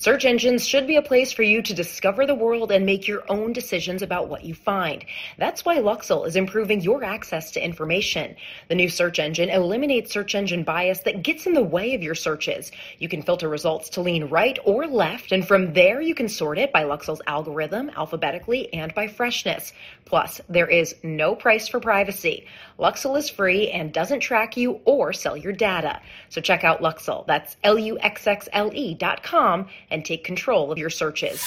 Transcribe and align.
Search 0.00 0.24
engines 0.24 0.64
should 0.64 0.86
be 0.86 0.94
a 0.94 1.02
place 1.02 1.32
for 1.32 1.42
you 1.42 1.60
to 1.60 1.74
discover 1.74 2.24
the 2.24 2.34
world 2.34 2.70
and 2.70 2.86
make 2.86 3.08
your 3.08 3.24
own 3.28 3.52
decisions 3.52 4.00
about 4.00 4.28
what 4.28 4.44
you 4.44 4.54
find. 4.54 5.04
That's 5.38 5.64
why 5.64 5.78
Luxxle 5.78 6.24
is 6.24 6.36
improving 6.36 6.82
your 6.82 7.02
access 7.02 7.50
to 7.52 7.64
information. 7.64 8.36
The 8.68 8.76
new 8.76 8.88
search 8.88 9.18
engine 9.18 9.50
eliminates 9.50 10.12
search 10.12 10.36
engine 10.36 10.62
bias 10.62 11.00
that 11.00 11.24
gets 11.24 11.48
in 11.48 11.52
the 11.52 11.64
way 11.64 11.94
of 11.94 12.02
your 12.04 12.14
searches. 12.14 12.70
You 13.00 13.08
can 13.08 13.22
filter 13.22 13.48
results 13.48 13.88
to 13.90 14.00
lean 14.00 14.26
right 14.26 14.56
or 14.64 14.86
left, 14.86 15.32
and 15.32 15.44
from 15.44 15.72
there 15.72 16.00
you 16.00 16.14
can 16.14 16.28
sort 16.28 16.58
it 16.58 16.72
by 16.72 16.84
Luxxle's 16.84 17.22
algorithm, 17.26 17.90
alphabetically, 17.90 18.72
and 18.72 18.94
by 18.94 19.08
freshness. 19.08 19.72
Plus, 20.04 20.40
there 20.48 20.68
is 20.68 20.94
no 21.02 21.34
price 21.34 21.66
for 21.66 21.80
privacy. 21.80 22.46
Luxxle 22.78 23.18
is 23.18 23.28
free 23.28 23.72
and 23.72 23.92
doesn't 23.92 24.20
track 24.20 24.56
you 24.56 24.80
or 24.84 25.12
sell 25.12 25.36
your 25.36 25.52
data. 25.52 26.00
So 26.28 26.40
check 26.40 26.62
out 26.62 26.82
Luxxle. 26.82 27.26
That's 27.26 27.56
L-U-X-X-L-E 27.64 28.94
dot 28.94 29.24
com 29.24 29.66
and 29.90 30.04
take 30.04 30.24
control 30.24 30.70
of 30.70 30.78
your 30.78 30.90
searches. 30.90 31.42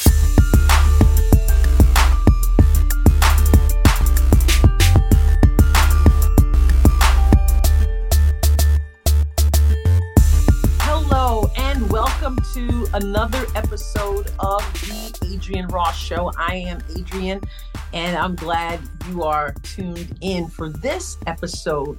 Hello 10.81 11.49
and 11.57 11.89
welcome 11.91 12.37
to 12.53 12.87
another 12.93 13.45
episode 13.55 14.31
of 14.39 14.61
the 14.81 15.33
Adrienne 15.33 15.67
Ross 15.67 15.97
Show. 15.97 16.31
I 16.37 16.55
am 16.55 16.81
Adrian, 16.97 17.41
and 17.93 18.17
I'm 18.17 18.35
glad 18.35 18.79
you 19.09 19.23
are 19.23 19.53
tuned 19.63 20.17
in 20.21 20.47
for 20.47 20.69
this 20.69 21.17
episode, 21.27 21.97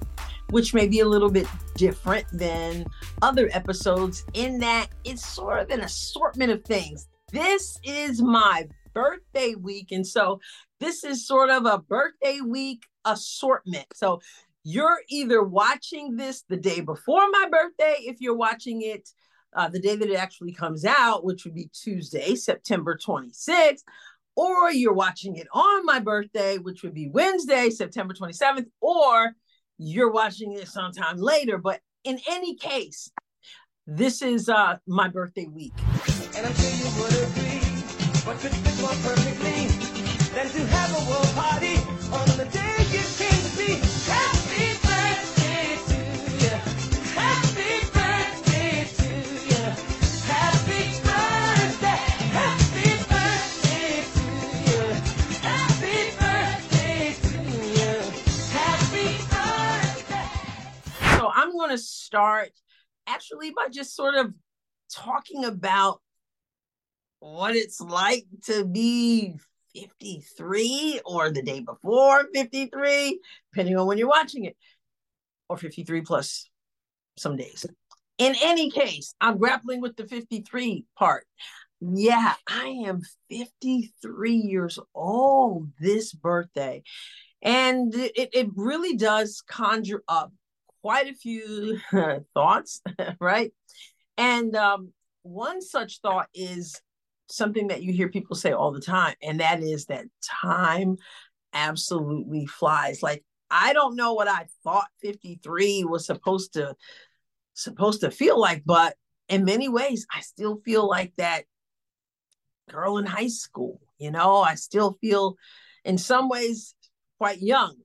which 0.52 0.74
may 0.74 0.86
be 0.86 1.00
a 1.00 1.08
little 1.08 1.30
bit 1.30 1.46
different 1.76 2.26
than 2.30 2.84
other 3.22 3.48
episodes 3.52 4.24
in 4.34 4.58
that 4.58 4.88
it's 5.02 5.26
sort 5.26 5.58
of 5.58 5.70
an 5.70 5.80
assortment 5.80 6.52
of 6.52 6.62
things. 6.62 7.08
This 7.32 7.78
is 7.82 8.20
my 8.20 8.68
birthday 8.92 9.54
week. 9.54 9.92
And 9.92 10.06
so 10.06 10.40
this 10.78 11.04
is 11.04 11.26
sort 11.26 11.48
of 11.48 11.64
a 11.64 11.78
birthday 11.78 12.40
week 12.40 12.84
assortment. 13.06 13.86
So 13.94 14.20
you're 14.62 15.00
either 15.08 15.42
watching 15.42 16.16
this 16.16 16.44
the 16.50 16.58
day 16.58 16.82
before 16.82 17.30
my 17.30 17.48
birthday, 17.50 17.96
if 18.00 18.20
you're 18.20 18.36
watching 18.36 18.82
it 18.82 19.08
uh, 19.56 19.68
the 19.68 19.80
day 19.80 19.96
that 19.96 20.10
it 20.10 20.16
actually 20.16 20.52
comes 20.52 20.84
out, 20.84 21.24
which 21.24 21.44
would 21.44 21.54
be 21.54 21.70
Tuesday, 21.72 22.34
September 22.34 22.96
26th, 22.96 23.84
or 24.36 24.70
you're 24.70 24.92
watching 24.92 25.36
it 25.36 25.46
on 25.52 25.86
my 25.86 25.98
birthday, 25.98 26.58
which 26.58 26.82
would 26.82 26.94
be 26.94 27.08
Wednesday, 27.08 27.70
September 27.70 28.12
27th, 28.12 28.66
or 28.82 29.34
you're 29.82 30.10
watching 30.10 30.52
it 30.52 30.68
sometime 30.68 31.18
later. 31.18 31.58
But 31.58 31.80
in 32.04 32.18
any 32.28 32.54
case, 32.54 33.10
this 33.86 34.22
is 34.22 34.48
uh, 34.48 34.76
my 34.86 35.08
birthday 35.08 35.46
week. 35.46 35.72
And 36.36 36.46
I'm 36.46 36.54
sure 36.54 36.70
you 36.70 36.88
would 37.02 37.12
agree, 37.12 37.60
what 38.24 38.38
could 38.38 38.52
fit 38.52 38.80
more 38.80 38.90
perfectly 39.02 39.66
than 40.34 40.48
to 40.48 40.66
have 40.74 40.90
a 40.90 41.10
world 41.10 41.34
party 41.34 41.76
on 42.12 42.38
the 42.38 42.48
day 42.52 42.61
to 61.72 61.78
start 61.78 62.50
actually 63.06 63.50
by 63.50 63.68
just 63.70 63.96
sort 63.96 64.14
of 64.14 64.32
talking 64.92 65.44
about 65.44 66.00
what 67.20 67.54
it's 67.56 67.80
like 67.80 68.24
to 68.44 68.64
be 68.64 69.34
53 69.74 71.00
or 71.04 71.30
the 71.30 71.42
day 71.42 71.60
before 71.60 72.24
53, 72.34 73.20
depending 73.52 73.76
on 73.76 73.86
when 73.86 73.98
you're 73.98 74.08
watching 74.08 74.44
it, 74.44 74.56
or 75.48 75.56
53 75.56 76.02
plus 76.02 76.48
some 77.16 77.36
days. 77.36 77.66
In 78.18 78.34
any 78.42 78.70
case, 78.70 79.14
I'm 79.20 79.38
grappling 79.38 79.80
with 79.80 79.96
the 79.96 80.06
53 80.06 80.84
part. 80.96 81.26
Yeah, 81.80 82.34
I 82.48 82.82
am 82.86 83.02
53 83.30 84.34
years 84.34 84.78
old 84.94 85.68
this 85.80 86.12
birthday. 86.12 86.82
And 87.42 87.92
it, 87.94 88.30
it 88.32 88.48
really 88.54 88.96
does 88.96 89.42
conjure 89.48 90.04
up 90.06 90.32
quite 90.82 91.08
a 91.08 91.14
few 91.14 91.78
thoughts, 92.34 92.82
right? 93.20 93.52
And 94.18 94.54
um, 94.56 94.92
one 95.22 95.62
such 95.62 96.00
thought 96.00 96.28
is 96.34 96.80
something 97.28 97.68
that 97.68 97.82
you 97.82 97.92
hear 97.92 98.08
people 98.08 98.36
say 98.36 98.52
all 98.52 98.72
the 98.72 98.80
time, 98.80 99.14
and 99.22 99.40
that 99.40 99.62
is 99.62 99.86
that 99.86 100.06
time 100.22 100.96
absolutely 101.54 102.46
flies. 102.46 103.02
Like 103.02 103.24
I 103.50 103.72
don't 103.72 103.96
know 103.96 104.14
what 104.14 104.28
I 104.28 104.46
thought 104.64 104.88
53 105.02 105.84
was 105.84 106.06
supposed 106.06 106.54
to 106.54 106.74
supposed 107.54 108.00
to 108.00 108.10
feel 108.10 108.38
like, 108.38 108.62
but 108.64 108.96
in 109.28 109.44
many 109.44 109.68
ways, 109.68 110.06
I 110.14 110.20
still 110.20 110.60
feel 110.64 110.88
like 110.88 111.12
that 111.16 111.44
girl 112.70 112.98
in 112.98 113.06
high 113.06 113.28
school. 113.28 113.80
You 113.98 114.10
know, 114.10 114.38
I 114.38 114.56
still 114.56 114.96
feel 115.00 115.36
in 115.84 115.96
some 115.98 116.28
ways 116.28 116.74
quite 117.18 117.40
young. 117.40 117.76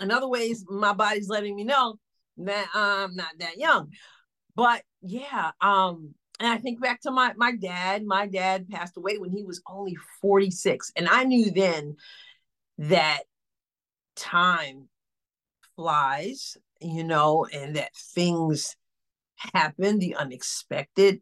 In 0.00 0.10
other 0.10 0.28
ways, 0.28 0.64
my 0.68 0.92
body's 0.92 1.28
letting 1.28 1.56
me 1.56 1.64
know 1.64 1.98
that 2.38 2.68
I'm 2.74 3.16
not 3.16 3.38
that 3.38 3.58
young. 3.58 3.90
But 4.54 4.82
yeah, 5.02 5.52
um, 5.60 6.14
and 6.40 6.48
I 6.48 6.58
think 6.58 6.80
back 6.80 7.00
to 7.02 7.10
my 7.10 7.32
my 7.36 7.52
dad. 7.52 8.04
My 8.04 8.26
dad 8.26 8.68
passed 8.68 8.96
away 8.96 9.18
when 9.18 9.30
he 9.30 9.44
was 9.44 9.62
only 9.66 9.96
46. 10.20 10.92
And 10.96 11.08
I 11.08 11.24
knew 11.24 11.50
then 11.50 11.96
that 12.78 13.22
time 14.16 14.88
flies, 15.76 16.56
you 16.80 17.04
know, 17.04 17.46
and 17.52 17.76
that 17.76 17.94
things 18.14 18.76
happen, 19.36 19.98
the 19.98 20.16
unexpected 20.16 21.20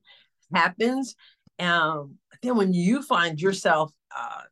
happens. 0.55 1.15
Um, 1.59 2.19
then 2.43 2.57
when 2.57 2.75
you 2.75 3.03
find 3.03 3.41
yourself 3.41 3.93
uh 4.15 4.43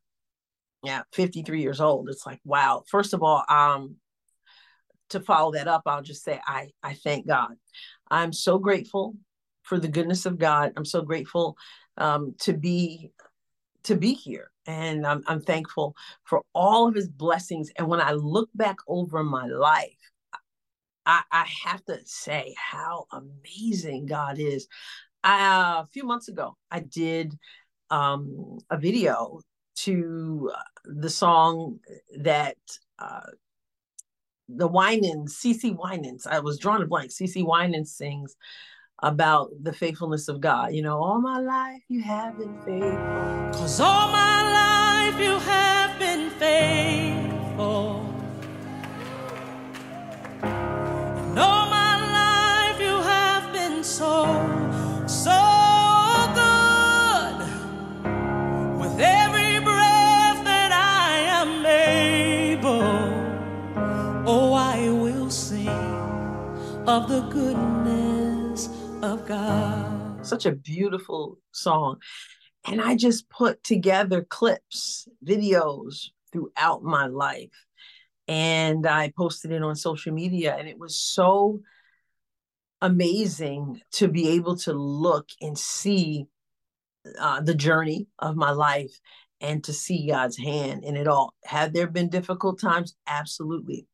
yeah, 0.85 1.03
53 1.13 1.63
years 1.63 1.81
old, 1.81 2.11
it's 2.11 2.27
like, 2.27 2.41
wow. 2.45 2.85
First 2.89 3.15
of 3.15 3.23
all, 3.23 3.43
um, 3.49 3.97
to 5.11 5.21
follow 5.21 5.53
that 5.53 5.69
up, 5.69 5.83
I'll 5.87 6.03
just 6.03 6.25
say 6.25 6.41
I 6.47 6.69
I 6.83 6.95
thank 6.95 7.27
God. 7.27 7.55
I'm 8.11 8.33
so 8.33 8.59
grateful 8.59 9.17
for 9.63 9.79
the 9.79 9.89
goodness 9.89 10.27
of 10.27 10.39
God. 10.39 10.73
I'm 10.77 10.85
so 10.85 11.03
grateful 11.03 11.57
um, 11.97 12.35
to 12.41 12.53
be 12.53 13.11
to 13.85 13.97
be 13.97 14.15
here, 14.15 14.51
and 14.67 15.07
I'm 15.07 15.23
I'm 15.27 15.41
thankful 15.41 15.95
for 16.25 16.43
all 16.55 16.89
of 16.89 16.95
His 16.95 17.09
blessings. 17.09 17.71
And 17.77 17.89
when 17.89 18.01
I 18.01 18.13
look 18.13 18.49
back 18.55 18.77
over 18.89 19.23
my 19.23 19.47
life, 19.47 19.97
I, 21.07 21.23
I 21.31 21.47
have 21.65 21.85
to 21.87 21.99
say 22.05 22.55
how 22.59 23.07
amazing 23.13 24.07
God 24.07 24.39
is. 24.39 24.69
Uh, 25.23 25.83
a 25.83 25.89
few 25.93 26.05
months 26.05 26.29
ago, 26.29 26.57
I 26.71 26.81
did 26.81 27.39
um, 27.91 28.59
a 28.71 28.79
video 28.79 29.41
to 29.77 30.51
uh, 30.55 30.61
the 30.85 31.11
song 31.11 31.79
that 32.19 32.57
uh, 32.99 33.21
the 34.49 34.69
Winans, 34.69 35.37
CeCe 35.37 35.77
Winans. 35.77 36.27
I 36.27 36.41
was 36.41 36.59
drawn 36.59 36.83
a 36.83 36.87
blank. 36.87 37.11
CeCe 37.11 37.45
Winans 37.45 37.93
sings 37.93 38.37
about 39.03 39.51
the 39.63 39.73
faithfulness 39.73 40.29
of 40.29 40.41
God. 40.41 40.73
You 40.73 40.83
know, 40.83 41.03
all 41.03 41.21
my 41.21 41.39
life 41.39 41.83
you 41.89 42.03
have 42.03 42.39
been 42.39 42.59
faithful. 42.63 43.61
Cause 43.61 43.81
all 43.81 44.09
my 44.09 44.53
life 44.53 44.84
of 66.95 67.09
the 67.09 67.23
goodness 67.23 68.69
of 69.03 69.27
God. 69.27 70.25
Such 70.25 70.47
a 70.47 70.53
beautiful 70.53 71.41
song. 71.51 71.97
And 72.69 72.81
I 72.81 72.95
just 72.95 73.29
put 73.29 73.65
together 73.65 74.23
clips, 74.23 75.09
videos 75.27 76.11
throughout 76.33 76.85
my 76.85 77.07
life. 77.07 77.51
And 78.29 78.87
I 78.87 79.13
posted 79.17 79.51
it 79.51 79.61
on 79.61 79.75
social 79.75 80.15
media. 80.15 80.55
And 80.57 80.69
it 80.69 80.79
was 80.79 80.97
so 80.97 81.63
amazing 82.81 83.81
to 83.95 84.07
be 84.07 84.29
able 84.29 84.57
to 84.59 84.73
look 84.73 85.27
and 85.41 85.59
see 85.59 86.27
uh, 87.19 87.41
the 87.41 87.57
journey 87.57 88.07
of 88.21 88.37
my 88.37 88.53
life 88.53 89.01
and 89.41 89.65
to 89.65 89.73
see 89.73 90.07
God's 90.07 90.39
hand 90.39 90.85
in 90.85 90.97
it 90.97 91.09
all. 91.09 91.35
Have 91.43 91.73
there 91.73 91.89
been 91.89 92.09
difficult 92.09 92.61
times? 92.61 92.95
Absolutely. 93.09 93.89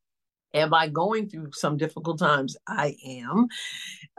Am 0.53 0.75
I 0.75 0.89
going 0.89 1.29
through 1.29 1.51
some 1.53 1.77
difficult 1.77 2.19
times? 2.19 2.57
I 2.67 2.97
am. 3.07 3.47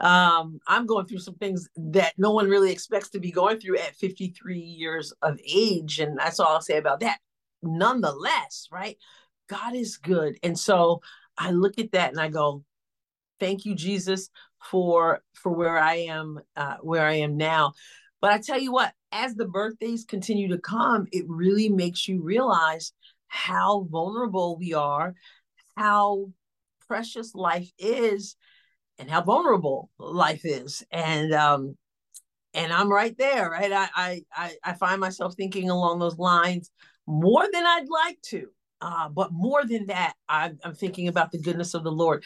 Um, 0.00 0.60
I'm 0.66 0.86
going 0.86 1.06
through 1.06 1.18
some 1.18 1.34
things 1.34 1.68
that 1.76 2.14
no 2.16 2.32
one 2.32 2.48
really 2.48 2.72
expects 2.72 3.10
to 3.10 3.20
be 3.20 3.30
going 3.30 3.60
through 3.60 3.78
at 3.78 3.96
53 3.96 4.58
years 4.58 5.12
of 5.22 5.38
age. 5.46 5.98
And 5.98 6.18
that's 6.18 6.40
all 6.40 6.54
I'll 6.54 6.60
say 6.62 6.78
about 6.78 7.00
that. 7.00 7.18
Nonetheless, 7.62 8.68
right? 8.72 8.96
God 9.48 9.74
is 9.74 9.98
good. 9.98 10.38
And 10.42 10.58
so 10.58 11.00
I 11.36 11.50
look 11.50 11.78
at 11.78 11.92
that 11.92 12.10
and 12.10 12.20
I 12.20 12.28
go, 12.28 12.64
thank 13.38 13.64
you, 13.64 13.74
Jesus, 13.74 14.30
for 14.70 15.22
for 15.34 15.52
where 15.52 15.78
I 15.78 15.94
am, 15.94 16.40
uh, 16.56 16.76
where 16.80 17.06
I 17.06 17.14
am 17.14 17.36
now. 17.36 17.72
But 18.20 18.32
I 18.32 18.38
tell 18.38 18.60
you 18.60 18.72
what, 18.72 18.92
as 19.10 19.34
the 19.34 19.46
birthdays 19.46 20.04
continue 20.04 20.48
to 20.48 20.58
come, 20.58 21.06
it 21.12 21.24
really 21.28 21.68
makes 21.68 22.06
you 22.06 22.22
realize 22.22 22.92
how 23.26 23.86
vulnerable 23.90 24.56
we 24.56 24.74
are 24.74 25.14
how 25.76 26.30
precious 26.86 27.34
life 27.34 27.70
is 27.78 28.36
and 28.98 29.10
how 29.10 29.22
vulnerable 29.22 29.90
life 29.98 30.42
is. 30.44 30.82
And 30.90 31.32
um 31.32 31.76
and 32.54 32.72
i'm 32.72 32.90
right 32.90 33.16
there 33.18 33.50
right? 33.50 33.72
I 33.72 34.22
i 34.34 34.52
i 34.64 34.72
find 34.74 35.00
myself 35.00 35.34
thinking 35.34 35.70
along 35.70 35.98
those 35.98 36.18
lines 36.18 36.70
more 37.06 37.44
than 37.52 37.66
i'd 37.66 37.88
like 37.88 38.20
to 38.26 38.48
uh, 38.80 39.08
but 39.08 39.30
more 39.32 39.64
than 39.64 39.86
that 39.86 40.14
I'm, 40.28 40.58
I'm 40.64 40.74
thinking 40.74 41.06
about 41.06 41.30
the 41.30 41.38
goodness 41.38 41.74
of 41.74 41.84
the 41.84 41.92
lord. 41.92 42.24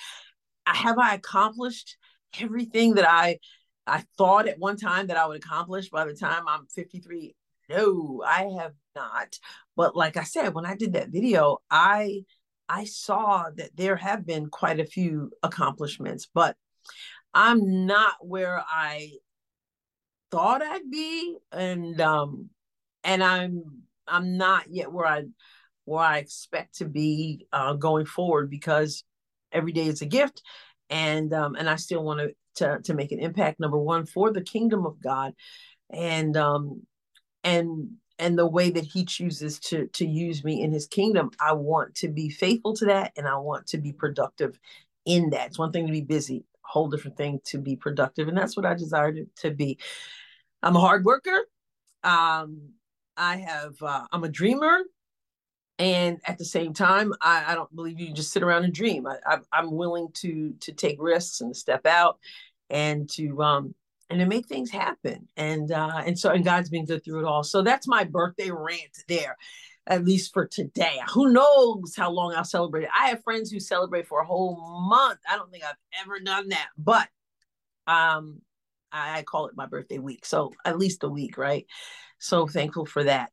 Have 0.66 0.99
i 0.99 1.14
accomplished 1.14 1.96
everything 2.40 2.94
that 2.94 3.08
i 3.08 3.38
i 3.87 4.04
thought 4.19 4.49
at 4.49 4.58
one 4.58 4.76
time 4.76 5.08
that 5.08 5.16
i 5.16 5.26
would 5.26 5.37
accomplish 5.37 5.90
by 5.90 6.04
the 6.04 6.14
time 6.14 6.44
i'm 6.49 6.66
53 6.75 7.34
no 7.69 8.22
i 8.26 8.50
have 8.58 8.72
not. 8.94 9.38
But 9.76 9.94
like 9.94 10.16
i 10.16 10.25
said 10.25 10.54
when 10.54 10.66
i 10.66 10.75
did 10.75 10.94
that 10.94 11.10
video 11.10 11.58
i 11.70 12.25
I 12.68 12.84
saw 12.84 13.44
that 13.56 13.76
there 13.76 13.96
have 13.96 14.26
been 14.26 14.48
quite 14.48 14.80
a 14.80 14.86
few 14.86 15.30
accomplishments, 15.42 16.28
but 16.32 16.56
I'm 17.32 17.86
not 17.86 18.14
where 18.20 18.64
I 18.68 19.12
thought 20.30 20.62
I'd 20.62 20.90
be, 20.90 21.36
and 21.52 22.00
um, 22.00 22.50
and 23.04 23.22
I'm 23.22 23.82
I'm 24.06 24.36
not 24.36 24.66
yet 24.70 24.92
where 24.92 25.06
I 25.06 25.24
where 25.84 26.04
I 26.04 26.18
expect 26.18 26.78
to 26.78 26.84
be 26.84 27.46
uh, 27.52 27.74
going 27.74 28.06
forward 28.06 28.50
because 28.50 29.04
every 29.52 29.72
day 29.72 29.86
is 29.86 30.02
a 30.02 30.06
gift, 30.06 30.42
and 30.90 31.32
um, 31.32 31.54
and 31.54 31.68
I 31.68 31.76
still 31.76 32.02
want 32.02 32.32
to 32.56 32.80
to 32.84 32.94
make 32.94 33.12
an 33.12 33.20
impact. 33.20 33.60
Number 33.60 33.78
one 33.78 34.06
for 34.06 34.32
the 34.32 34.42
kingdom 34.42 34.86
of 34.86 35.00
God, 35.00 35.34
and 35.90 36.36
um, 36.36 36.82
and 37.44 37.90
and 38.18 38.38
the 38.38 38.46
way 38.46 38.70
that 38.70 38.84
he 38.84 39.04
chooses 39.04 39.58
to 39.58 39.86
to 39.88 40.06
use 40.06 40.44
me 40.44 40.62
in 40.62 40.72
his 40.72 40.86
kingdom 40.86 41.30
i 41.40 41.52
want 41.52 41.94
to 41.94 42.08
be 42.08 42.28
faithful 42.28 42.74
to 42.74 42.86
that 42.86 43.12
and 43.16 43.26
i 43.26 43.36
want 43.36 43.66
to 43.66 43.78
be 43.78 43.92
productive 43.92 44.58
in 45.04 45.30
that. 45.30 45.46
It's 45.46 45.58
one 45.58 45.72
thing 45.72 45.86
to 45.86 45.92
be 45.92 46.00
busy 46.00 46.44
a 46.64 46.68
whole 46.68 46.88
different 46.88 47.16
thing 47.16 47.40
to 47.46 47.58
be 47.58 47.76
productive 47.76 48.28
and 48.28 48.36
that's 48.36 48.56
what 48.56 48.66
i 48.66 48.74
desire 48.74 49.12
to, 49.12 49.26
to 49.36 49.50
be. 49.50 49.78
I'm 50.62 50.76
a 50.76 50.80
hard 50.80 51.04
worker. 51.04 51.46
Um 52.04 52.70
i 53.16 53.36
have 53.36 53.80
uh, 53.82 54.04
i'm 54.12 54.24
a 54.24 54.28
dreamer 54.28 54.80
and 55.78 56.18
at 56.26 56.38
the 56.38 56.44
same 56.44 56.72
time 56.74 57.12
I, 57.20 57.44
I 57.48 57.54
don't 57.54 57.74
believe 57.74 58.00
you 58.00 58.12
just 58.12 58.32
sit 58.32 58.42
around 58.42 58.64
and 58.64 58.74
dream. 58.74 59.06
I, 59.06 59.16
I 59.26 59.38
i'm 59.52 59.72
willing 59.72 60.08
to 60.14 60.54
to 60.60 60.72
take 60.72 60.96
risks 61.00 61.40
and 61.40 61.56
step 61.56 61.86
out 61.86 62.18
and 62.70 63.08
to 63.10 63.42
um 63.42 63.74
and 64.10 64.20
to 64.20 64.26
make 64.26 64.46
things 64.46 64.70
happen. 64.70 65.28
And 65.36 65.70
uh, 65.72 66.02
and 66.04 66.18
so 66.18 66.30
and 66.30 66.44
God's 66.44 66.70
been 66.70 66.84
good 66.84 67.04
through 67.04 67.20
it 67.20 67.24
all. 67.26 67.42
So 67.42 67.62
that's 67.62 67.88
my 67.88 68.04
birthday 68.04 68.50
rant 68.50 69.04
there, 69.08 69.36
at 69.86 70.04
least 70.04 70.32
for 70.32 70.46
today. 70.46 70.98
Who 71.12 71.32
knows 71.32 71.94
how 71.96 72.10
long 72.10 72.34
I'll 72.34 72.44
celebrate 72.44 72.88
I 72.94 73.08
have 73.08 73.22
friends 73.22 73.50
who 73.50 73.60
celebrate 73.60 74.06
for 74.06 74.20
a 74.20 74.26
whole 74.26 74.56
month. 74.88 75.18
I 75.28 75.36
don't 75.36 75.50
think 75.50 75.64
I've 75.64 76.02
ever 76.04 76.20
done 76.20 76.50
that, 76.50 76.68
but 76.78 77.08
um, 77.86 78.40
I, 78.92 79.18
I 79.18 79.22
call 79.22 79.46
it 79.46 79.56
my 79.56 79.66
birthday 79.66 79.98
week. 79.98 80.24
So 80.24 80.52
at 80.64 80.78
least 80.78 81.04
a 81.04 81.08
week, 81.08 81.38
right? 81.38 81.66
So 82.18 82.46
thankful 82.46 82.86
for 82.86 83.04
that. 83.04 83.30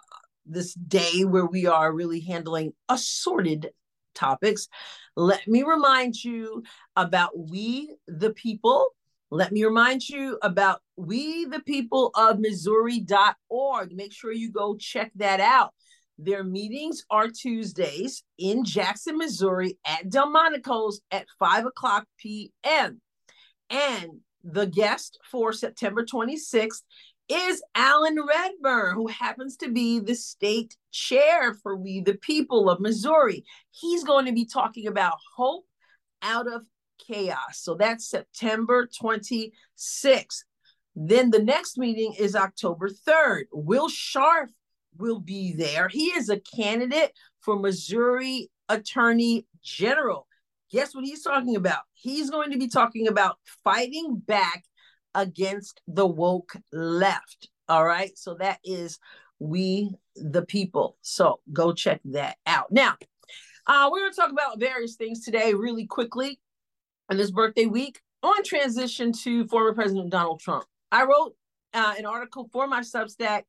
this 0.47 0.75
day 0.75 1.25
where 1.25 1.47
we 1.47 1.67
are 1.67 1.93
really 1.93 2.21
handling 2.21 2.73
assorted 2.89 3.71
topics, 4.15 4.69
let 5.17 5.49
me 5.49 5.65
remind 5.65 6.23
you 6.23 6.63
about 6.95 7.37
we 7.37 7.97
the 8.07 8.31
people 8.31 8.95
let 9.31 9.53
me 9.53 9.65
remind 9.65 10.09
you 10.09 10.39
about 10.43 10.81
we 10.97 11.45
the 11.45 11.61
people 11.61 12.11
of 12.15 12.41
Missouri.org. 12.41 13.93
Make 13.93 14.13
sure 14.13 14.33
you 14.33 14.51
go 14.51 14.77
check 14.77 15.13
that 15.17 15.41
out. 15.41 15.73
Their 16.19 16.45
meetings 16.45 17.05
are 17.11 17.29
Tuesdays 17.29 18.25
in 18.39 18.65
Jackson, 18.65 19.17
Missouri 19.17 19.79
at 19.87 20.11
Delmonico's 20.11 21.01
at 21.11 21.27
5 21.39 21.67
o'clock 21.67 22.07
p.m. 22.19 23.01
And 23.71 24.21
the 24.43 24.67
guest 24.67 25.19
for 25.31 25.53
September 25.53 26.05
26th 26.05 26.83
is 27.29 27.63
Alan 27.77 28.19
Redburn, 28.27 28.97
who 28.97 29.07
happens 29.07 29.57
to 29.59 29.71
be 29.71 30.01
the 30.01 30.17
state 30.17 30.77
chair 30.91 31.55
for 31.55 31.77
We 31.77 32.01
the 32.01 32.15
People 32.15 32.69
of 32.69 32.81
Missouri. 32.81 33.45
He's 33.71 34.03
going 34.03 34.27
to 34.27 34.33
be 34.33 34.45
talking 34.45 34.89
about 34.89 35.15
hope 35.37 35.65
out 36.21 36.53
of 36.53 36.63
chaos. 37.11 37.61
So 37.61 37.75
that's 37.75 38.09
September 38.09 38.87
26th. 38.87 40.45
Then 40.95 41.31
the 41.31 41.43
next 41.43 41.79
meeting 41.79 42.15
is 42.19 42.37
October 42.37 42.89
3rd. 42.89 43.45
Will 43.53 43.89
Scharf 43.89 44.49
will 44.97 45.21
be 45.21 45.53
there. 45.53 45.89
He 45.89 46.07
is 46.07 46.29
a 46.29 46.41
candidate 46.41 47.13
for 47.41 47.59
Missouri 47.59 48.51
Attorney 48.69 49.47
General. 49.63 50.27
Guess 50.71 50.95
what 50.95 51.05
he's 51.05 51.23
talking 51.23 51.57
about? 51.57 51.83
He's 51.95 52.31
going 52.31 52.51
to 52.53 52.59
be 52.59 52.69
talking 52.69 53.09
about 53.09 53.39
fighting 53.65 54.17
back 54.17 54.65
against 55.15 55.81
the 55.89 56.07
woke 56.07 56.53
left. 56.73 57.49
All 57.69 57.85
right. 57.85 58.17
So 58.17 58.35
that 58.35 58.59
is 58.65 58.99
We 59.39 59.91
the 60.17 60.43
People. 60.43 60.97
So 61.03 61.41
go 61.53 61.73
check 61.73 62.01
that 62.07 62.37
out. 62.47 62.71
Now, 62.71 62.97
uh, 63.67 63.89
we're 63.91 64.01
going 64.01 64.13
to 64.13 64.17
talk 64.17 64.33
about 64.33 64.61
various 64.61 64.97
things 64.97 65.25
today 65.25 65.55
really 65.55 65.87
quickly 65.87 66.41
on 67.11 67.17
this 67.17 67.31
birthday 67.31 67.67
week 67.67 68.01
on 68.23 68.43
transition 68.45 69.13
to 69.13 69.47
former 69.49 69.75
President 69.75 70.11
Donald 70.11 70.41
Trump. 70.41 70.65
I 70.93 71.05
wrote 71.05 71.35
uh, 71.75 71.95
an 71.99 72.07
article 72.07 72.49
for 72.53 72.67
my 72.67 72.81
Substack 72.81 73.43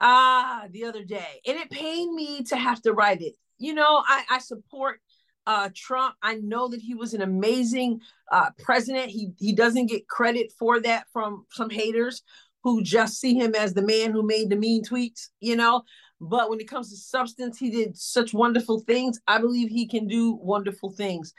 ah 0.00 0.64
the 0.70 0.84
other 0.84 1.04
day, 1.04 1.40
and 1.46 1.58
it 1.58 1.70
pained 1.70 2.14
me 2.14 2.42
to 2.44 2.56
have 2.56 2.80
to 2.82 2.92
write 2.92 3.20
it. 3.20 3.34
You 3.58 3.74
know, 3.74 4.02
I, 4.06 4.24
I 4.30 4.38
support 4.38 5.00
uh, 5.46 5.68
Trump. 5.74 6.14
I 6.22 6.36
know 6.36 6.68
that 6.68 6.80
he 6.80 6.94
was 6.94 7.12
an 7.12 7.20
amazing 7.20 8.00
uh, 8.32 8.50
president. 8.58 9.10
He 9.10 9.32
he 9.38 9.52
doesn't 9.52 9.86
get 9.86 10.08
credit 10.08 10.52
for 10.58 10.80
that 10.80 11.06
from 11.12 11.44
some 11.50 11.68
haters, 11.68 12.22
who 12.62 12.82
just 12.82 13.20
see 13.20 13.34
him 13.34 13.54
as 13.54 13.74
the 13.74 13.82
man 13.82 14.12
who 14.12 14.22
made 14.22 14.48
the 14.48 14.56
mean 14.56 14.82
tweets, 14.82 15.28
you 15.40 15.56
know. 15.56 15.82
But 16.22 16.50
when 16.50 16.60
it 16.60 16.68
comes 16.68 16.90
to 16.90 16.96
substance, 16.96 17.58
he 17.58 17.70
did 17.70 17.96
such 17.96 18.34
wonderful 18.34 18.80
things. 18.80 19.18
I 19.26 19.38
believe 19.38 19.68
he 19.68 19.86
can 19.86 20.06
do 20.06 20.34
wonderful 20.34 20.90
things. 20.90 21.32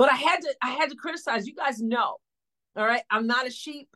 But 0.00 0.10
I 0.10 0.16
had 0.16 0.40
to 0.40 0.54
I 0.62 0.70
had 0.70 0.88
to 0.88 0.96
criticize. 0.96 1.46
You 1.46 1.54
guys 1.54 1.78
know. 1.78 2.16
All 2.74 2.86
right. 2.86 3.02
I'm 3.10 3.26
not 3.26 3.46
a 3.46 3.50
sheep. 3.50 3.86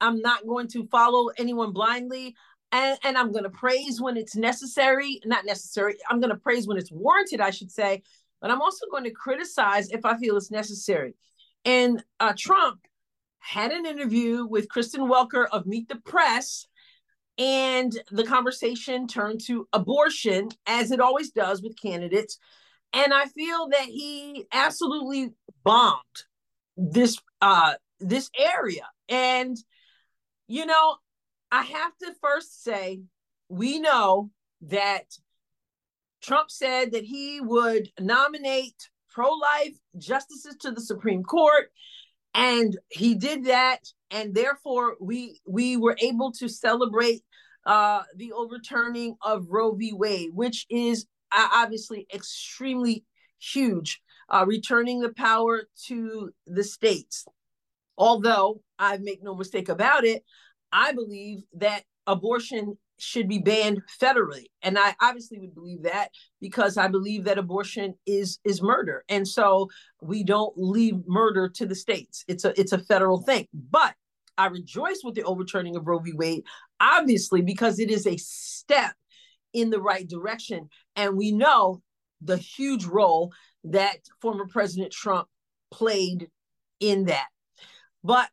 I'm 0.00 0.22
not 0.22 0.46
going 0.46 0.68
to 0.68 0.86
follow 0.86 1.28
anyone 1.36 1.74
blindly. 1.74 2.34
And, 2.72 2.98
and 3.04 3.18
I'm 3.18 3.30
going 3.30 3.44
to 3.44 3.50
praise 3.50 4.00
when 4.00 4.16
it's 4.16 4.34
necessary, 4.34 5.20
not 5.26 5.44
necessary. 5.44 5.96
I'm 6.08 6.18
going 6.18 6.32
to 6.32 6.38
praise 6.38 6.66
when 6.66 6.78
it's 6.78 6.90
warranted, 6.90 7.42
I 7.42 7.50
should 7.50 7.70
say. 7.70 8.00
But 8.40 8.50
I'm 8.50 8.62
also 8.62 8.86
going 8.90 9.04
to 9.04 9.10
criticize 9.10 9.90
if 9.90 10.06
I 10.06 10.16
feel 10.16 10.38
it's 10.38 10.50
necessary. 10.50 11.12
And 11.66 12.02
uh, 12.20 12.32
Trump 12.38 12.78
had 13.40 13.70
an 13.70 13.84
interview 13.84 14.46
with 14.46 14.70
Kristen 14.70 15.02
Welker 15.02 15.44
of 15.52 15.66
Meet 15.66 15.90
the 15.90 15.96
Press, 15.96 16.66
and 17.36 17.92
the 18.10 18.24
conversation 18.24 19.06
turned 19.06 19.42
to 19.42 19.68
abortion, 19.74 20.48
as 20.66 20.90
it 20.90 21.00
always 21.00 21.32
does 21.32 21.60
with 21.60 21.78
candidates. 21.78 22.38
And 22.92 23.14
I 23.14 23.26
feel 23.26 23.68
that 23.68 23.84
he 23.84 24.46
absolutely 24.52 25.30
bombed 25.64 26.00
this 26.76 27.18
uh, 27.40 27.74
this 28.00 28.30
area. 28.36 28.88
And 29.08 29.56
you 30.48 30.66
know, 30.66 30.96
I 31.52 31.62
have 31.62 31.96
to 31.98 32.12
first 32.20 32.64
say, 32.64 33.02
we 33.48 33.78
know 33.78 34.30
that 34.62 35.04
Trump 36.22 36.50
said 36.50 36.92
that 36.92 37.04
he 37.04 37.40
would 37.40 37.88
nominate 37.98 38.88
pro 39.08 39.30
life 39.30 39.76
justices 39.96 40.56
to 40.60 40.70
the 40.70 40.80
Supreme 40.80 41.22
Court. 41.22 41.70
And 42.34 42.76
he 42.88 43.14
did 43.14 43.44
that. 43.44 43.80
And 44.10 44.34
therefore, 44.34 44.96
we, 45.00 45.40
we 45.46 45.76
were 45.76 45.96
able 46.00 46.32
to 46.32 46.48
celebrate 46.48 47.22
uh, 47.66 48.02
the 48.16 48.32
overturning 48.32 49.16
of 49.22 49.46
Roe 49.48 49.74
v. 49.74 49.92
Wade, 49.92 50.30
which 50.32 50.66
is 50.70 51.06
obviously 51.32 52.06
extremely 52.12 53.04
huge, 53.38 54.00
uh, 54.28 54.44
returning 54.46 55.00
the 55.00 55.12
power 55.12 55.62
to 55.86 56.30
the 56.46 56.64
states. 56.64 57.24
Although 57.96 58.62
I 58.78 58.98
make 58.98 59.22
no 59.22 59.34
mistake 59.34 59.68
about 59.68 60.04
it, 60.04 60.24
I 60.72 60.92
believe 60.92 61.42
that 61.54 61.84
abortion 62.06 62.78
should 63.00 63.28
be 63.28 63.38
banned 63.38 63.80
federally. 64.00 64.44
And 64.62 64.78
i 64.78 64.94
obviously 65.00 65.38
would 65.38 65.54
believe 65.54 65.84
that 65.84 66.10
because 66.40 66.76
i 66.76 66.86
believe 66.86 67.24
that 67.24 67.38
abortion 67.38 67.94
is 68.06 68.38
is 68.44 68.62
murder. 68.62 69.04
And 69.08 69.26
so 69.26 69.70
we 70.02 70.22
don't 70.22 70.52
leave 70.56 70.96
murder 71.06 71.48
to 71.48 71.66
the 71.66 71.74
states. 71.74 72.24
It's 72.28 72.44
a 72.44 72.58
it's 72.60 72.72
a 72.72 72.78
federal 72.78 73.22
thing. 73.22 73.48
But 73.54 73.94
i 74.36 74.46
rejoice 74.46 75.00
with 75.02 75.14
the 75.14 75.24
overturning 75.24 75.76
of 75.76 75.86
roe 75.86 75.98
v. 75.98 76.12
Wade 76.12 76.44
obviously 76.78 77.42
because 77.42 77.78
it 77.78 77.90
is 77.90 78.06
a 78.06 78.16
step 78.18 78.94
in 79.52 79.70
the 79.70 79.80
right 79.80 80.08
direction 80.08 80.68
and 80.96 81.16
we 81.16 81.32
know 81.32 81.80
the 82.20 82.36
huge 82.36 82.84
role 82.84 83.32
that 83.64 83.98
former 84.20 84.46
president 84.46 84.92
trump 84.92 85.28
played 85.70 86.28
in 86.80 87.04
that 87.06 87.28
but 88.02 88.28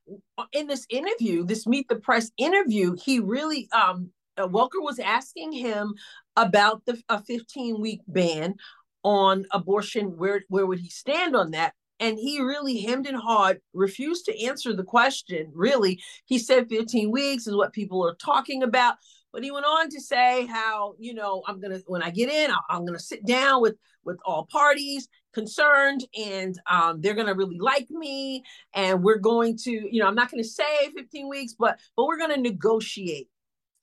in 0.54 0.68
this 0.68 0.86
interview, 0.90 1.44
this 1.44 1.68
Meet 1.68 1.90
the 1.90 1.98
Press 1.98 2.32
interview, 2.38 2.96
he 3.04 3.20
really, 3.20 3.70
um, 3.72 4.12
uh, 4.38 4.48
Welker 4.48 4.82
was 4.82 5.00
asking 5.00 5.52
him 5.52 5.94
about 6.36 6.84
the 6.86 7.02
a 7.10 7.22
15 7.22 7.82
week 7.82 8.02
ban 8.08 8.56
on 9.04 9.46
abortion. 9.52 10.18
Where 10.18 10.42
where 10.48 10.66
would 10.66 10.80
he 10.80 10.90
stand 10.90 11.36
on 11.36 11.52
that? 11.52 11.74
And 12.00 12.18
he 12.18 12.40
really 12.40 12.80
hemmed 12.80 13.08
and 13.08 13.18
hawed, 13.18 13.58
refused 13.74 14.26
to 14.26 14.46
answer 14.46 14.74
the 14.74 14.84
question. 14.84 15.52
Really, 15.54 16.00
he 16.26 16.38
said 16.38 16.70
15 16.70 17.12
weeks 17.12 17.48
is 17.48 17.56
what 17.56 17.74
people 17.74 18.06
are 18.06 18.16
talking 18.16 18.62
about. 18.62 18.96
But 19.38 19.44
he 19.44 19.52
went 19.52 19.68
on 19.68 19.92
to 19.92 20.02
say 20.02 20.48
how, 20.48 20.96
you 20.98 21.14
know, 21.14 21.44
I'm 21.46 21.60
gonna 21.60 21.80
when 21.86 22.02
I 22.02 22.10
get 22.10 22.28
in, 22.28 22.50
I'm 22.72 22.88
gonna 22.88 22.98
sit 22.98 23.24
down 23.24 23.62
with 23.62 23.76
with 24.04 24.18
all 24.26 24.48
parties 24.52 25.08
concerned 25.32 26.04
and 26.20 26.60
um, 26.68 27.02
they're 27.02 27.14
going 27.14 27.28
to 27.28 27.36
really 27.36 27.60
like 27.60 27.88
me 27.92 28.44
and 28.74 29.04
we're 29.04 29.20
going 29.20 29.56
to 29.56 29.72
you 29.72 30.00
know 30.00 30.08
i'm 30.08 30.16
not 30.16 30.32
going 30.32 30.42
to 30.42 30.50
say 30.50 30.90
15 30.96 31.30
weeks 31.30 31.54
but 31.54 31.78
but 31.96 32.08
we're 32.08 32.18
going 32.18 32.34
to 32.34 32.42
negotiate 32.42 33.30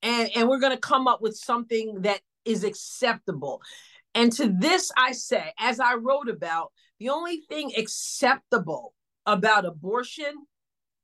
and 0.03 0.29
and 0.35 0.49
we're 0.49 0.59
going 0.59 0.73
to 0.73 0.81
come 0.81 1.07
up 1.07 1.23
with 1.23 1.37
something 1.37 2.01
that 2.01 2.21
is 2.45 2.65
acceptable. 2.65 3.63
And 4.17 4.33
to 4.33 4.49
this 4.49 4.91
i 4.97 5.13
say 5.13 5.53
as 5.61 5.79
i 5.79 5.95
wrote 5.95 6.29
about 6.29 6.73
the 6.99 7.11
only 7.11 7.43
thing 7.49 7.71
acceptable 7.77 8.93
about 9.25 9.67
abortion 9.67 10.35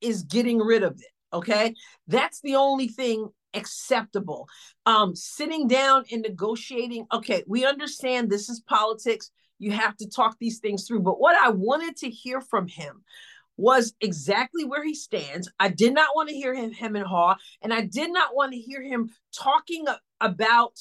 is 0.01 0.25
getting 0.25 0.59
rid 0.59 0.83
of 0.83 0.95
it 0.99 1.13
okay? 1.33 1.75
That's 2.09 2.41
the 2.41 2.57
only 2.57 2.89
thing 2.89 3.29
acceptable 3.55 4.49
um 4.87 5.15
sitting 5.15 5.67
down 5.67 6.05
and 6.13 6.23
negotiating 6.23 7.05
okay 7.13 7.43
we 7.49 7.65
understand 7.65 8.31
this 8.31 8.49
is 8.49 8.61
politics 8.61 9.31
you 9.61 9.71
have 9.73 9.97
to 9.99 10.09
talk 10.09 10.37
these 10.41 10.59
things 10.59 10.89
through. 10.89 11.01
But 11.01 11.21
what 11.21 11.37
I 11.37 11.51
wanted 11.51 11.97
to 11.99 12.11
hear 12.11 12.41
from 12.41 12.67
him 12.67 13.05
was 13.57 13.93
exactly 14.01 14.65
where 14.65 14.83
he 14.83 14.95
stands. 14.95 15.49
I 15.61 15.69
did 15.69 15.93
not 15.93 16.09
want 16.17 16.31
to 16.31 16.35
hear 16.35 16.55
him 16.55 16.73
him 16.73 16.97
and 16.97 17.07
haw, 17.07 17.37
and 17.63 17.73
I 17.73 17.83
did 17.83 18.11
not 18.11 18.35
want 18.35 18.53
to 18.53 18.59
hear 18.59 18.83
him 18.83 19.11
talking 19.39 19.85
about 20.21 20.73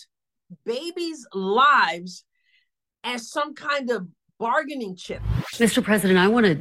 babies' 0.66 1.28
lives 1.34 2.24
as 3.04 3.30
some 3.30 3.54
kind 3.54 3.92
of 3.92 4.08
bargaining 4.40 4.96
chip. 4.96 5.22
Mr. 5.54 5.84
President, 5.84 6.18
I 6.18 6.30
want 6.30 6.46
to 6.46 6.58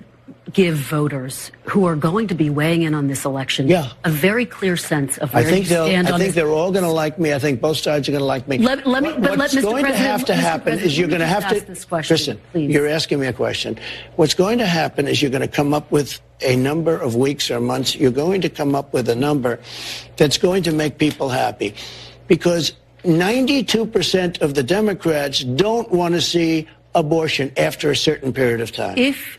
give 0.52 0.76
voters 0.76 1.50
who 1.64 1.84
are 1.86 1.96
going 1.96 2.26
to 2.28 2.34
be 2.34 2.48
weighing 2.48 2.82
in 2.82 2.94
on 2.94 3.06
this 3.06 3.24
election 3.24 3.68
yeah. 3.68 3.92
a 4.04 4.10
very 4.10 4.46
clear 4.46 4.76
sense 4.76 5.18
of 5.18 5.32
where 5.34 5.42
I 5.42 5.46
think 5.46 5.66
you 5.66 5.72
stand 5.72 6.08
I 6.08 6.12
think 6.12 6.20
this. 6.20 6.34
they're 6.34 6.50
all 6.50 6.72
going 6.72 6.84
to 6.84 6.90
like 6.90 7.18
me. 7.18 7.34
I 7.34 7.38
think 7.38 7.60
both 7.60 7.76
sides 7.76 8.08
are 8.08 8.12
going 8.12 8.20
to 8.20 8.26
like 8.26 8.48
me. 8.48 8.58
Let, 8.58 8.86
let 8.86 9.02
me, 9.02 9.12
but 9.12 9.38
What's 9.38 9.54
let 9.54 9.62
going 9.64 9.84
President, 9.84 9.96
to 9.96 10.10
have 10.10 10.24
to 10.26 10.34
happen 10.34 10.78
is 10.78 10.98
you're 10.98 11.08
going 11.08 11.20
to 11.20 11.26
have 11.26 11.48
to. 11.48 11.60
This 11.60 11.84
question, 11.84 12.14
Listen, 12.14 12.40
please. 12.52 12.72
you're 12.72 12.88
asking 12.88 13.20
me 13.20 13.26
a 13.26 13.32
question. 13.32 13.78
What's 14.16 14.34
going 14.34 14.58
to 14.58 14.66
happen 14.66 15.06
is 15.06 15.20
you're 15.20 15.30
going 15.30 15.42
to 15.42 15.48
come 15.48 15.74
up 15.74 15.90
with 15.92 16.20
a 16.40 16.56
number 16.56 16.96
of 16.96 17.14
weeks 17.14 17.50
or 17.50 17.60
months. 17.60 17.94
You're 17.94 18.10
going 18.10 18.40
to 18.40 18.48
come 18.48 18.74
up 18.74 18.92
with 18.92 19.08
a 19.08 19.16
number 19.16 19.60
that's 20.16 20.38
going 20.38 20.62
to 20.64 20.72
make 20.72 20.98
people 20.98 21.28
happy, 21.28 21.74
because 22.26 22.72
92% 23.04 24.40
of 24.40 24.54
the 24.54 24.62
Democrats 24.62 25.44
don't 25.44 25.90
want 25.90 26.14
to 26.14 26.20
see 26.20 26.66
abortion 26.94 27.52
after 27.56 27.90
a 27.90 27.96
certain 27.96 28.32
period 28.32 28.60
of 28.60 28.72
time. 28.72 28.96
If 28.98 29.38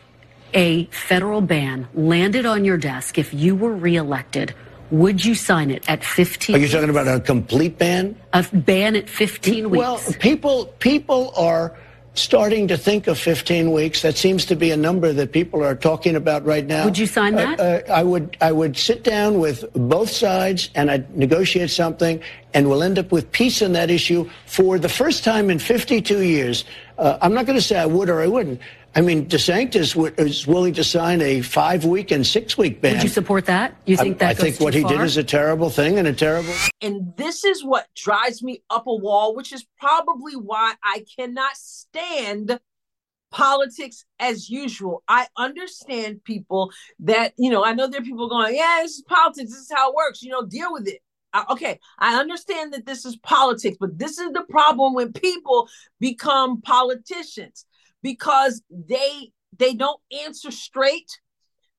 a 0.54 0.84
federal 0.86 1.40
ban 1.40 1.88
landed 1.94 2.46
on 2.46 2.64
your 2.64 2.76
desk, 2.76 3.18
if 3.18 3.32
you 3.32 3.54
were 3.54 3.72
reelected, 3.72 4.54
would 4.90 5.24
you 5.24 5.34
sign 5.34 5.70
it 5.70 5.88
at 5.88 6.04
15? 6.04 6.56
Are 6.56 6.58
you 6.58 6.68
talking 6.68 6.90
about 6.90 7.06
a 7.06 7.20
complete 7.20 7.78
ban? 7.78 8.16
A 8.32 8.44
ban 8.52 8.96
at 8.96 9.08
15 9.08 9.70
weeks. 9.70 9.78
Well, 9.78 10.00
people 10.18 10.66
people 10.78 11.32
are 11.36 11.76
starting 12.14 12.66
to 12.68 12.76
think 12.76 13.06
of 13.06 13.18
15 13.18 13.70
weeks. 13.72 14.02
That 14.02 14.16
seems 14.16 14.44
to 14.46 14.56
be 14.56 14.70
a 14.70 14.76
number 14.76 15.12
that 15.12 15.32
people 15.32 15.62
are 15.62 15.74
talking 15.74 16.16
about 16.16 16.44
right 16.44 16.66
now. 16.66 16.84
Would 16.84 16.98
you 16.98 17.06
sign 17.06 17.34
that? 17.36 17.60
Uh, 17.60 17.62
uh, 17.62 17.82
I 17.92 18.02
would. 18.02 18.36
I 18.40 18.52
would 18.52 18.76
sit 18.76 19.04
down 19.04 19.38
with 19.38 19.64
both 19.74 20.10
sides 20.10 20.70
and 20.74 20.90
I'd 20.90 21.16
negotiate 21.16 21.70
something, 21.70 22.20
and 22.52 22.68
we'll 22.68 22.82
end 22.82 22.98
up 22.98 23.12
with 23.12 23.30
peace 23.32 23.62
on 23.62 23.72
that 23.72 23.90
issue 23.90 24.28
for 24.46 24.78
the 24.78 24.88
first 24.88 25.24
time 25.24 25.50
in 25.50 25.58
52 25.58 26.22
years. 26.22 26.64
Uh, 26.98 27.18
I'm 27.22 27.32
not 27.32 27.46
going 27.46 27.58
to 27.58 27.64
say 27.64 27.78
I 27.78 27.86
would 27.86 28.10
or 28.10 28.20
I 28.20 28.26
wouldn't. 28.26 28.60
I 28.94 29.02
mean, 29.02 29.26
DeSantis 29.26 29.94
w- 29.94 30.12
is 30.18 30.46
willing 30.46 30.74
to 30.74 30.82
sign 30.82 31.20
a 31.22 31.42
five-week 31.42 32.10
and 32.10 32.26
six-week 32.26 32.80
ban. 32.80 32.94
Would 32.94 33.04
you 33.04 33.08
support 33.08 33.46
that? 33.46 33.76
You 33.86 33.96
think 33.96 34.18
that 34.18 34.26
I, 34.26 34.30
I 34.30 34.34
goes 34.34 34.42
think 34.42 34.60
what 34.60 34.72
too 34.72 34.80
he 34.80 34.84
did 34.84 35.00
is 35.00 35.16
a 35.16 35.22
terrible 35.22 35.70
thing 35.70 35.98
and 35.98 36.08
a 36.08 36.12
terrible. 36.12 36.52
And 36.82 37.16
this 37.16 37.44
is 37.44 37.64
what 37.64 37.86
drives 37.94 38.42
me 38.42 38.62
up 38.68 38.88
a 38.88 38.94
wall, 38.94 39.36
which 39.36 39.52
is 39.52 39.64
probably 39.78 40.34
why 40.34 40.74
I 40.82 41.04
cannot 41.16 41.56
stand 41.56 42.58
politics 43.30 44.04
as 44.18 44.50
usual. 44.50 45.04
I 45.06 45.28
understand 45.36 46.24
people 46.24 46.72
that, 46.98 47.32
you 47.38 47.50
know, 47.50 47.64
I 47.64 47.74
know 47.74 47.86
there 47.86 48.00
are 48.00 48.04
people 48.04 48.28
going, 48.28 48.56
yeah, 48.56 48.80
this 48.82 48.96
is 48.96 49.02
politics. 49.02 49.50
This 49.50 49.60
is 49.60 49.72
how 49.72 49.90
it 49.90 49.94
works. 49.94 50.20
You 50.20 50.30
know, 50.30 50.44
deal 50.44 50.72
with 50.72 50.88
it. 50.88 51.00
Uh, 51.32 51.44
okay, 51.48 51.78
I 52.00 52.18
understand 52.18 52.72
that 52.72 52.86
this 52.86 53.04
is 53.04 53.16
politics, 53.18 53.76
but 53.78 53.96
this 53.96 54.18
is 54.18 54.32
the 54.32 54.42
problem 54.48 54.94
when 54.94 55.12
people 55.12 55.68
become 56.00 56.60
politicians 56.60 57.66
because 58.02 58.62
they 58.70 59.32
they 59.58 59.74
don't 59.74 60.00
answer 60.24 60.50
straight 60.50 61.10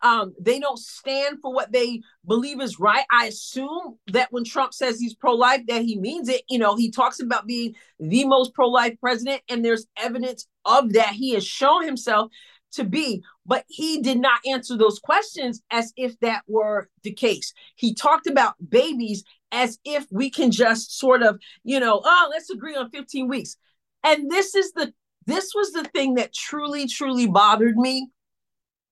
um, 0.01 0.33
they 0.39 0.59
don't 0.59 0.79
stand 0.79 1.37
for 1.41 1.53
what 1.53 1.71
they 1.71 2.01
believe 2.25 2.59
is 2.59 2.79
right. 2.79 3.05
I 3.11 3.27
assume 3.27 3.97
that 4.07 4.31
when 4.31 4.43
Trump 4.43 4.73
says 4.73 4.99
he's 4.99 5.13
pro 5.13 5.33
life, 5.33 5.61
that 5.67 5.83
he 5.83 5.99
means 5.99 6.27
it. 6.27 6.41
You 6.49 6.59
know, 6.59 6.75
he 6.75 6.89
talks 6.89 7.19
about 7.19 7.45
being 7.45 7.75
the 7.99 8.25
most 8.25 8.53
pro 8.53 8.67
life 8.67 8.95
president, 8.99 9.41
and 9.47 9.63
there's 9.63 9.85
evidence 9.97 10.47
of 10.65 10.93
that. 10.93 11.13
He 11.13 11.33
has 11.33 11.45
shown 11.45 11.85
himself 11.85 12.31
to 12.73 12.83
be, 12.83 13.21
but 13.45 13.65
he 13.67 14.01
did 14.01 14.19
not 14.19 14.39
answer 14.47 14.77
those 14.77 14.97
questions 14.97 15.61
as 15.69 15.93
if 15.97 16.19
that 16.21 16.43
were 16.47 16.89
the 17.03 17.11
case. 17.13 17.53
He 17.75 17.93
talked 17.93 18.27
about 18.27 18.55
babies 18.69 19.23
as 19.51 19.77
if 19.83 20.05
we 20.09 20.29
can 20.29 20.51
just 20.51 20.97
sort 20.97 21.21
of, 21.21 21.39
you 21.63 21.79
know, 21.79 22.01
oh, 22.03 22.27
let's 22.31 22.49
agree 22.49 22.75
on 22.75 22.89
15 22.89 23.27
weeks. 23.27 23.57
And 24.03 24.31
this 24.31 24.55
is 24.55 24.71
the 24.71 24.93
this 25.25 25.51
was 25.53 25.71
the 25.71 25.83
thing 25.83 26.15
that 26.15 26.33
truly, 26.33 26.87
truly 26.87 27.27
bothered 27.27 27.77
me 27.77 28.09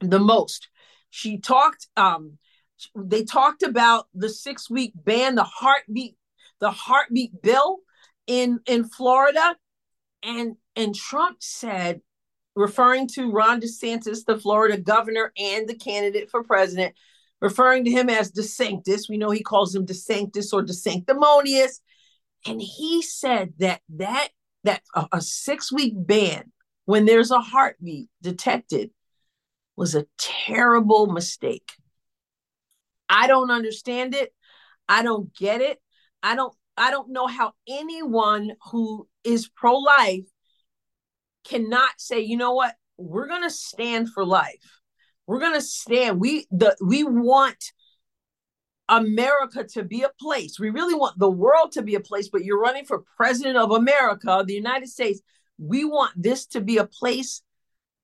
the 0.01 0.19
most. 0.19 0.69
She 1.09 1.39
talked 1.39 1.88
um 1.98 2.38
they 2.95 3.24
talked 3.24 3.63
about 3.63 4.07
the 4.13 4.29
six 4.29 4.69
week 4.69 4.93
ban, 4.95 5.36
the 5.36 5.43
heartbeat, 5.43 6.15
the 6.59 6.71
heartbeat 6.71 7.41
bill 7.41 7.79
in 8.27 8.59
in 8.65 8.88
Florida, 8.88 9.55
and 10.24 10.55
and 10.75 10.95
Trump 10.95 11.38
said, 11.39 12.01
referring 12.55 13.07
to 13.07 13.31
Ron 13.31 13.59
DeSantis, 13.59 14.25
the 14.25 14.39
Florida 14.39 14.77
governor 14.77 15.33
and 15.38 15.67
the 15.67 15.75
candidate 15.75 16.29
for 16.29 16.43
president, 16.43 16.95
referring 17.41 17.86
to 17.86 17.91
him 17.91 18.09
as 18.09 18.31
DeSanctus. 18.31 19.09
We 19.09 19.17
know 19.17 19.31
he 19.31 19.43
calls 19.43 19.75
him 19.75 19.86
DeSanctus 19.86 20.53
or 20.53 20.63
DeSanctimonious, 20.63 21.79
and 22.45 22.62
he 22.62 23.01
said 23.01 23.53
that 23.59 23.81
that 23.95 24.29
that 24.63 24.82
a, 24.96 25.08
a 25.13 25.22
six 25.22 25.72
week 25.72 25.94
ban 25.96 26.51
when 26.86 27.06
there's 27.06 27.32
a 27.32 27.39
heartbeat 27.39 28.10
detected 28.22 28.92
was 29.75 29.96
a 29.96 30.06
terrible 30.18 31.08
mistake. 31.08 31.72
I 33.08 33.28
don't 33.28 33.51
understand 33.51 34.13
it. 34.13 34.34
I 34.88 35.04
don't 35.04 35.34
get 35.36 35.62
it. 35.62 35.80
I 36.22 36.36
don't 36.36 36.54
I 36.78 36.92
don't 36.92 37.12
know 37.12 37.28
how 37.28 37.54
anyone 37.68 38.54
who 38.72 39.08
is 39.24 39.50
pro-life 39.50 40.25
cannot 41.44 41.92
say, 41.98 42.22
you 42.22 42.38
know 42.38 42.54
what, 42.54 42.75
we're 42.98 43.28
going 43.28 43.44
to 43.44 43.50
stand 43.50 44.10
for 44.13 44.25
life. 44.25 44.82
We're 45.28 45.39
going 45.39 45.56
to 45.56 45.62
stand. 45.62 46.20
We 46.20 46.48
the 46.51 46.75
we 46.84 47.04
want 47.04 47.72
America 48.89 49.63
to 49.63 49.84
be 49.84 50.01
a 50.01 50.12
place. 50.19 50.60
We 50.60 50.72
really 50.72 50.96
want 50.96 51.17
the 51.17 51.29
world 51.29 51.72
to 51.74 51.81
be 51.81 51.96
a 51.96 52.00
place, 52.00 52.27
but 52.29 52.43
you're 52.43 52.60
running 52.60 52.86
for 52.86 53.03
president 53.15 53.58
of 53.58 53.72
America, 53.72 54.43
the 54.46 54.53
United 54.53 54.89
States. 54.89 55.22
We 55.58 55.86
want 55.86 56.12
this 56.15 56.46
to 56.48 56.62
be 56.62 56.77
a 56.77 56.86
place 56.86 57.41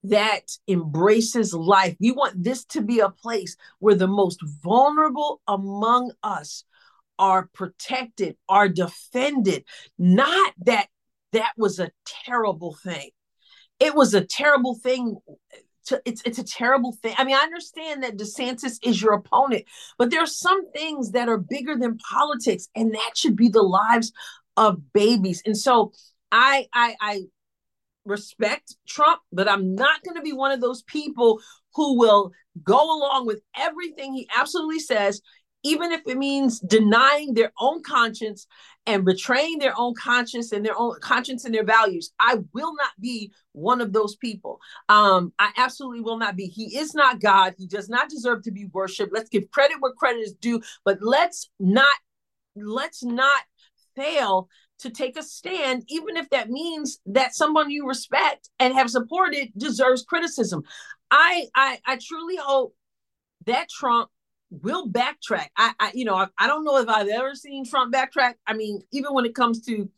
that 0.03 0.57
embraces 0.67 1.53
life. 1.53 1.95
We 1.99 2.11
want 2.11 2.43
this 2.43 2.63
to 2.65 2.81
be 2.81 2.99
a 2.99 3.09
place 3.09 3.57
where 3.79 3.95
the 3.95 4.07
most 4.07 4.39
vulnerable 4.63 5.41
among 5.47 6.11
us 6.21 6.63
are 7.17 7.49
protected, 7.53 8.37
are 8.47 8.69
defended. 8.69 9.65
Not 9.97 10.53
that 10.65 10.87
that 11.31 11.53
was 11.57 11.79
a 11.79 11.91
terrible 12.05 12.75
thing. 12.75 13.09
It 13.79 13.95
was 13.95 14.13
a 14.13 14.23
terrible 14.23 14.75
thing. 14.75 15.17
To, 15.87 16.01
it's 16.05 16.21
it's 16.25 16.39
a 16.39 16.43
terrible 16.43 16.93
thing. 16.93 17.13
I 17.17 17.23
mean, 17.23 17.35
I 17.35 17.41
understand 17.41 18.03
that 18.03 18.17
DeSantis 18.17 18.79
is 18.81 19.01
your 19.01 19.13
opponent, 19.13 19.65
but 19.97 20.09
there 20.09 20.21
are 20.21 20.27
some 20.27 20.71
things 20.71 21.11
that 21.11 21.29
are 21.29 21.37
bigger 21.37 21.75
than 21.75 21.97
politics, 21.97 22.67
and 22.75 22.93
that 22.93 23.11
should 23.15 23.35
be 23.35 23.49
the 23.49 23.61
lives 23.61 24.11
of 24.57 24.93
babies. 24.93 25.43
And 25.45 25.57
so, 25.57 25.91
I 26.31 26.67
I, 26.73 26.95
I 26.99 27.21
respect 28.05 28.75
Trump, 28.87 29.19
but 29.31 29.49
I'm 29.49 29.75
not 29.75 30.03
going 30.03 30.15
to 30.15 30.21
be 30.21 30.33
one 30.33 30.51
of 30.51 30.61
those 30.61 30.83
people 30.83 31.41
who 31.73 31.99
will 31.99 32.31
go 32.63 32.97
along 32.97 33.25
with 33.27 33.41
everything 33.57 34.13
he 34.13 34.27
absolutely 34.35 34.79
says, 34.79 35.21
even 35.65 35.91
if 35.91 36.01
it 36.05 36.17
means 36.17 36.59
denying 36.59 37.33
their 37.33 37.51
own 37.59 37.81
conscience 37.81 38.45
and 38.85 39.03
betraying 39.03 39.57
their 39.57 39.73
own 39.75 39.95
conscience 39.95 40.51
and 40.51 40.63
their 40.63 40.77
own 40.77 40.95
conscience 41.01 41.43
and 41.43 41.55
their 41.55 41.63
values. 41.63 42.13
I 42.19 42.35
will 42.53 42.75
not 42.75 42.91
be 42.99 43.33
one 43.53 43.81
of 43.81 43.91
those 43.91 44.15
people. 44.15 44.59
Um, 44.89 45.33
I 45.39 45.51
absolutely 45.57 46.01
will 46.01 46.19
not 46.19 46.35
be. 46.35 46.45
He 46.45 46.77
is 46.77 46.93
not 46.93 47.19
God. 47.19 47.55
He 47.57 47.65
does 47.65 47.89
not 47.89 48.09
deserve 48.09 48.43
to 48.43 48.51
be 48.51 48.65
worshipped. 48.65 49.11
Let's 49.11 49.29
give 49.29 49.49
credit 49.49 49.77
where 49.79 49.91
credit 49.93 50.19
is 50.19 50.33
due, 50.33 50.61
but 50.83 50.99
let's 51.01 51.49
not 51.59 51.87
let's 52.55 53.03
not 53.03 53.41
fail 53.95 54.47
to 54.77 54.89
take 54.91 55.17
a 55.17 55.23
stand, 55.23 55.83
even 55.87 56.15
if 56.15 56.29
that 56.29 56.49
means 56.49 56.99
that 57.07 57.33
someone 57.33 57.71
you 57.71 57.87
respect 57.87 58.49
and 58.59 58.73
have 58.75 58.89
supported 58.89 59.49
deserves 59.57 60.03
criticism. 60.03 60.61
I 61.09 61.47
I, 61.55 61.79
I 61.87 61.97
truly 61.99 62.35
hope 62.35 62.75
that 63.47 63.69
Trump 63.69 64.09
will 64.49 64.89
backtrack. 64.89 65.47
I, 65.57 65.73
I 65.79 65.91
you 65.93 66.05
know, 66.05 66.15
I, 66.15 66.27
I, 66.37 66.47
don't 66.47 66.63
know 66.63 66.77
if 66.77 66.87
I've 66.87 67.07
ever 67.07 67.35
seen 67.35 67.65
Trump 67.65 67.93
backtrack. 67.93 68.35
I 68.47 68.53
mean, 68.53 68.81
even 68.91 69.13
when 69.13 69.25
it 69.25 69.35
comes 69.35 69.61
to, 69.65 69.89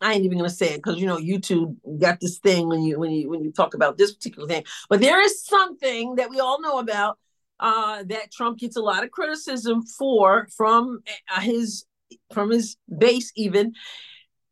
I 0.00 0.12
ain't 0.12 0.24
even 0.24 0.38
gonna 0.38 0.50
say 0.50 0.74
it 0.74 0.76
because 0.76 0.98
you 0.98 1.06
know 1.06 1.18
YouTube 1.18 1.76
got 1.98 2.20
this 2.20 2.38
thing 2.38 2.68
when 2.68 2.82
you 2.82 2.98
when 2.98 3.10
you 3.10 3.28
when 3.28 3.42
you 3.42 3.50
talk 3.50 3.74
about 3.74 3.98
this 3.98 4.12
particular 4.12 4.46
thing. 4.46 4.64
But 4.88 5.00
there 5.00 5.20
is 5.20 5.44
something 5.44 6.16
that 6.16 6.30
we 6.30 6.38
all 6.38 6.60
know 6.60 6.78
about 6.78 7.18
uh, 7.58 8.04
that 8.04 8.30
Trump 8.32 8.58
gets 8.58 8.76
a 8.76 8.80
lot 8.80 9.02
of 9.02 9.10
criticism 9.10 9.82
for 9.82 10.48
from 10.56 11.02
uh, 11.34 11.40
his 11.40 11.84
from 12.32 12.50
his 12.50 12.76
base 12.96 13.32
even 13.36 13.74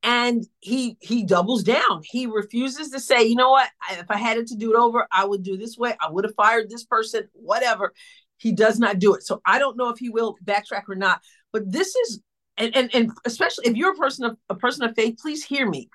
and 0.02 0.46
he 0.60 0.96
he 1.00 1.24
doubles 1.24 1.62
down 1.62 2.02
he 2.04 2.26
refuses 2.26 2.90
to 2.90 3.00
say 3.00 3.24
you 3.24 3.34
know 3.34 3.50
what 3.50 3.68
if 3.92 4.10
i 4.10 4.16
had 4.16 4.36
it 4.36 4.46
to 4.46 4.54
do 4.54 4.72
it 4.72 4.76
over 4.76 5.06
i 5.10 5.24
would 5.24 5.42
do 5.42 5.56
this 5.56 5.78
way 5.78 5.96
i 6.00 6.10
would 6.10 6.24
have 6.24 6.34
fired 6.34 6.68
this 6.68 6.84
person 6.84 7.28
whatever 7.32 7.94
he 8.38 8.52
does 8.52 8.78
not 8.78 8.98
do 8.98 9.14
it. 9.14 9.22
So 9.22 9.40
i 9.46 9.58
don't 9.58 9.76
know 9.76 9.88
if 9.88 9.98
he 9.98 10.08
will 10.08 10.36
backtrack 10.44 10.84
or 10.88 10.94
not 10.94 11.20
but 11.52 11.70
this 11.70 11.94
is 11.94 12.20
and 12.56 12.74
and, 12.76 12.94
and 12.94 13.10
especially 13.24 13.66
if 13.66 13.76
you're 13.76 13.92
a 13.92 13.96
person 13.96 14.24
of 14.24 14.36
a 14.48 14.54
person 14.54 14.84
of 14.84 14.94
faith 14.94 15.18
please 15.20 15.44
hear 15.44 15.68
me. 15.68 15.88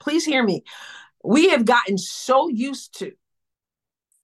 Please 0.00 0.24
hear 0.24 0.44
me. 0.44 0.62
We 1.24 1.48
have 1.48 1.64
gotten 1.64 1.98
so 1.98 2.48
used 2.48 2.98
to 3.00 3.12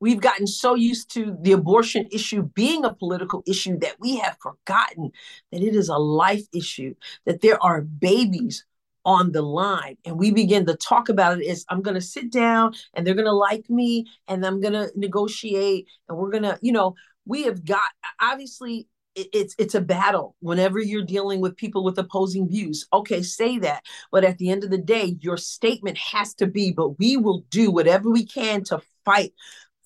We've 0.00 0.20
gotten 0.20 0.46
so 0.46 0.74
used 0.74 1.12
to 1.14 1.34
the 1.40 1.52
abortion 1.52 2.08
issue 2.12 2.42
being 2.42 2.84
a 2.84 2.92
political 2.92 3.42
issue 3.46 3.78
that 3.78 3.96
we 4.00 4.18
have 4.18 4.36
forgotten 4.38 5.12
that 5.50 5.62
it 5.62 5.74
is 5.74 5.88
a 5.88 5.96
life 5.96 6.44
issue, 6.52 6.94
that 7.24 7.40
there 7.40 7.62
are 7.62 7.80
babies 7.80 8.66
on 9.06 9.32
the 9.32 9.42
line 9.42 9.96
and 10.04 10.18
we 10.18 10.30
begin 10.30 10.64
to 10.66 10.74
talk 10.76 11.10
about 11.10 11.38
it 11.38 11.46
as 11.46 11.64
i'm 11.68 11.82
going 11.82 11.94
to 11.94 12.00
sit 12.00 12.32
down 12.32 12.72
and 12.94 13.06
they're 13.06 13.14
going 13.14 13.26
to 13.26 13.32
like 13.32 13.68
me 13.68 14.06
and 14.28 14.46
i'm 14.46 14.60
going 14.60 14.72
to 14.72 14.90
negotiate 14.96 15.86
and 16.08 16.16
we're 16.16 16.30
going 16.30 16.42
to 16.42 16.58
you 16.62 16.72
know 16.72 16.94
we 17.26 17.44
have 17.44 17.64
got 17.64 17.88
obviously 18.20 18.88
it's 19.14 19.54
it's 19.58 19.74
a 19.74 19.80
battle 19.80 20.34
whenever 20.40 20.80
you're 20.80 21.04
dealing 21.04 21.40
with 21.40 21.56
people 21.56 21.84
with 21.84 21.98
opposing 21.98 22.48
views. 22.48 22.86
Okay 22.92 23.22
say 23.22 23.58
that. 23.58 23.84
But 24.10 24.24
at 24.24 24.38
the 24.38 24.50
end 24.50 24.64
of 24.64 24.70
the 24.70 24.78
day 24.78 25.16
your 25.20 25.36
statement 25.36 25.98
has 25.98 26.34
to 26.34 26.46
be 26.46 26.72
but 26.72 26.98
we 26.98 27.16
will 27.16 27.44
do 27.50 27.70
whatever 27.70 28.10
we 28.10 28.26
can 28.26 28.64
to 28.64 28.80
fight 29.04 29.32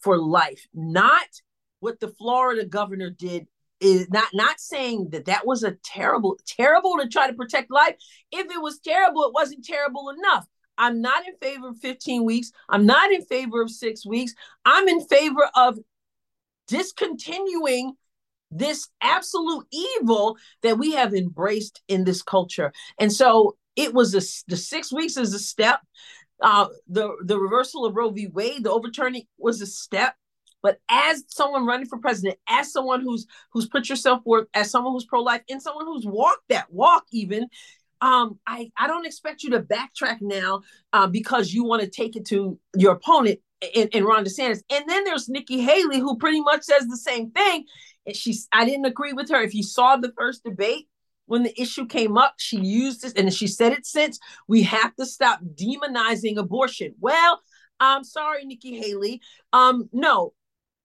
for 0.00 0.18
life. 0.18 0.66
Not 0.72 1.26
what 1.80 2.00
the 2.00 2.08
florida 2.08 2.64
governor 2.64 3.10
did 3.10 3.46
is 3.80 4.08
not 4.10 4.28
not 4.32 4.58
saying 4.58 5.10
that 5.10 5.26
that 5.26 5.46
was 5.46 5.62
a 5.62 5.76
terrible 5.84 6.38
terrible 6.46 6.96
to 6.98 7.08
try 7.08 7.26
to 7.26 7.36
protect 7.36 7.70
life. 7.70 7.96
If 8.32 8.46
it 8.50 8.62
was 8.62 8.78
terrible 8.78 9.24
it 9.24 9.34
wasn't 9.34 9.64
terrible 9.64 10.08
enough. 10.10 10.46
I'm 10.80 11.00
not 11.00 11.26
in 11.26 11.34
favor 11.42 11.68
of 11.68 11.78
15 11.78 12.24
weeks. 12.24 12.52
I'm 12.68 12.86
not 12.86 13.10
in 13.10 13.22
favor 13.24 13.60
of 13.60 13.70
6 13.70 14.06
weeks. 14.06 14.32
I'm 14.64 14.86
in 14.88 15.00
favor 15.06 15.50
of 15.56 15.76
discontinuing 16.68 17.94
this 18.50 18.88
absolute 19.02 19.66
evil 19.70 20.36
that 20.62 20.78
we 20.78 20.92
have 20.92 21.14
embraced 21.14 21.82
in 21.88 22.04
this 22.04 22.22
culture. 22.22 22.72
And 22.98 23.12
so 23.12 23.56
it 23.76 23.92
was 23.92 24.14
a, 24.14 24.22
the 24.48 24.56
6 24.56 24.92
weeks 24.92 25.16
is 25.16 25.34
a 25.34 25.38
step. 25.38 25.80
Uh, 26.40 26.68
the 26.86 27.16
the 27.24 27.38
reversal 27.38 27.84
of 27.84 27.96
roe 27.96 28.10
v. 28.10 28.28
Wade 28.28 28.62
the 28.62 28.70
overturning 28.70 29.24
was 29.38 29.60
a 29.60 29.66
step. 29.66 30.14
But 30.62 30.78
as 30.88 31.24
someone 31.28 31.66
running 31.66 31.86
for 31.86 31.98
president, 31.98 32.36
as 32.48 32.72
someone 32.72 33.00
who's 33.02 33.26
who's 33.52 33.68
put 33.68 33.88
yourself 33.88 34.22
forth, 34.22 34.46
as 34.54 34.70
someone 34.70 34.92
who's 34.92 35.04
pro-life, 35.04 35.42
and 35.48 35.62
someone 35.62 35.86
who's 35.86 36.06
walked 36.06 36.48
that 36.48 36.72
walk, 36.72 37.04
even, 37.12 37.48
um, 38.00 38.38
I 38.46 38.70
I 38.76 38.86
don't 38.86 39.06
expect 39.06 39.42
you 39.42 39.50
to 39.50 39.62
backtrack 39.62 40.18
now 40.20 40.62
uh, 40.92 41.06
because 41.06 41.52
you 41.52 41.64
want 41.64 41.82
to 41.82 41.88
take 41.88 42.16
it 42.16 42.26
to 42.26 42.58
your 42.76 42.92
opponent 42.92 43.40
in, 43.74 43.88
in 43.88 44.04
Ron 44.04 44.24
DeSantis. 44.24 44.62
And 44.70 44.84
then 44.88 45.04
there's 45.04 45.28
Nikki 45.28 45.60
Haley, 45.60 45.98
who 45.98 46.16
pretty 46.18 46.40
much 46.40 46.62
says 46.62 46.86
the 46.86 46.96
same 46.96 47.30
thing. 47.30 47.64
And 48.06 48.16
she's 48.16 48.48
I 48.52 48.64
didn't 48.64 48.86
agree 48.86 49.12
with 49.12 49.30
her. 49.30 49.42
If 49.42 49.54
you 49.54 49.62
saw 49.62 49.96
the 49.96 50.12
first 50.16 50.44
debate, 50.44 50.88
when 51.26 51.42
the 51.42 51.60
issue 51.60 51.86
came 51.86 52.16
up, 52.16 52.34
she 52.38 52.58
used 52.58 53.02
this 53.02 53.12
and 53.12 53.32
she 53.32 53.46
said 53.46 53.72
it 53.72 53.86
since 53.86 54.18
we 54.46 54.62
have 54.62 54.94
to 54.96 55.04
stop 55.04 55.40
demonizing 55.54 56.38
abortion. 56.38 56.94
Well, 57.00 57.42
I'm 57.80 58.02
sorry, 58.02 58.44
Nikki 58.44 58.78
Haley. 58.78 59.20
Um, 59.52 59.88
no, 59.92 60.32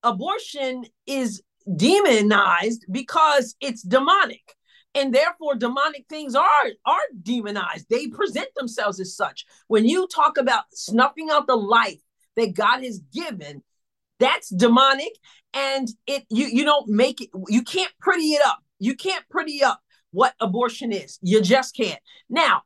abortion 0.03 0.83
is 1.07 1.41
demonized 1.77 2.85
because 2.91 3.55
it's 3.61 3.81
demonic 3.81 4.55
and 4.95 5.13
therefore 5.13 5.55
demonic 5.55 6.05
things 6.09 6.35
are 6.35 6.45
are 6.85 6.99
demonized 7.21 7.87
they 7.89 8.07
present 8.07 8.49
themselves 8.55 8.99
as 8.99 9.15
such 9.15 9.45
when 9.67 9.85
you 9.85 10.05
talk 10.07 10.37
about 10.37 10.65
snuffing 10.73 11.29
out 11.29 11.47
the 11.47 11.55
life 11.55 12.01
that 12.35 12.53
god 12.53 12.83
has 12.83 12.99
given 13.13 13.61
that's 14.19 14.49
demonic 14.49 15.11
and 15.53 15.89
it 16.07 16.23
you 16.29 16.47
you 16.47 16.63
don't 16.63 16.87
make 16.87 17.21
it 17.21 17.29
you 17.47 17.61
can't 17.61 17.91
pretty 17.99 18.33
it 18.33 18.41
up. 18.45 18.59
You 18.79 18.95
can't 18.95 19.23
pretty 19.29 19.63
up 19.63 19.79
what 20.11 20.33
abortion 20.39 20.91
is. 20.91 21.19
You 21.21 21.41
just 21.41 21.75
can't. 21.75 21.99
Now 22.29 22.63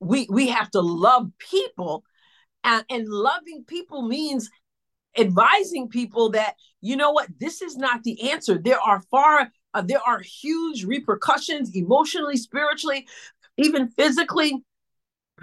we 0.00 0.26
we 0.30 0.48
have 0.48 0.70
to 0.72 0.80
love 0.80 1.30
people 1.38 2.04
and, 2.64 2.84
and 2.90 3.08
loving 3.08 3.64
people 3.66 4.02
means 4.02 4.50
advising 5.16 5.88
people 5.88 6.30
that 6.30 6.56
you 6.80 6.96
know 6.96 7.10
what 7.10 7.28
this 7.38 7.62
is 7.62 7.76
not 7.76 8.02
the 8.02 8.30
answer. 8.30 8.58
There 8.58 8.80
are 8.80 9.00
far 9.10 9.50
uh, 9.74 9.82
there 9.82 10.02
are 10.06 10.20
huge 10.20 10.84
repercussions 10.84 11.74
emotionally 11.74 12.36
spiritually 12.36 13.06
even 13.58 13.88
physically 13.88 14.62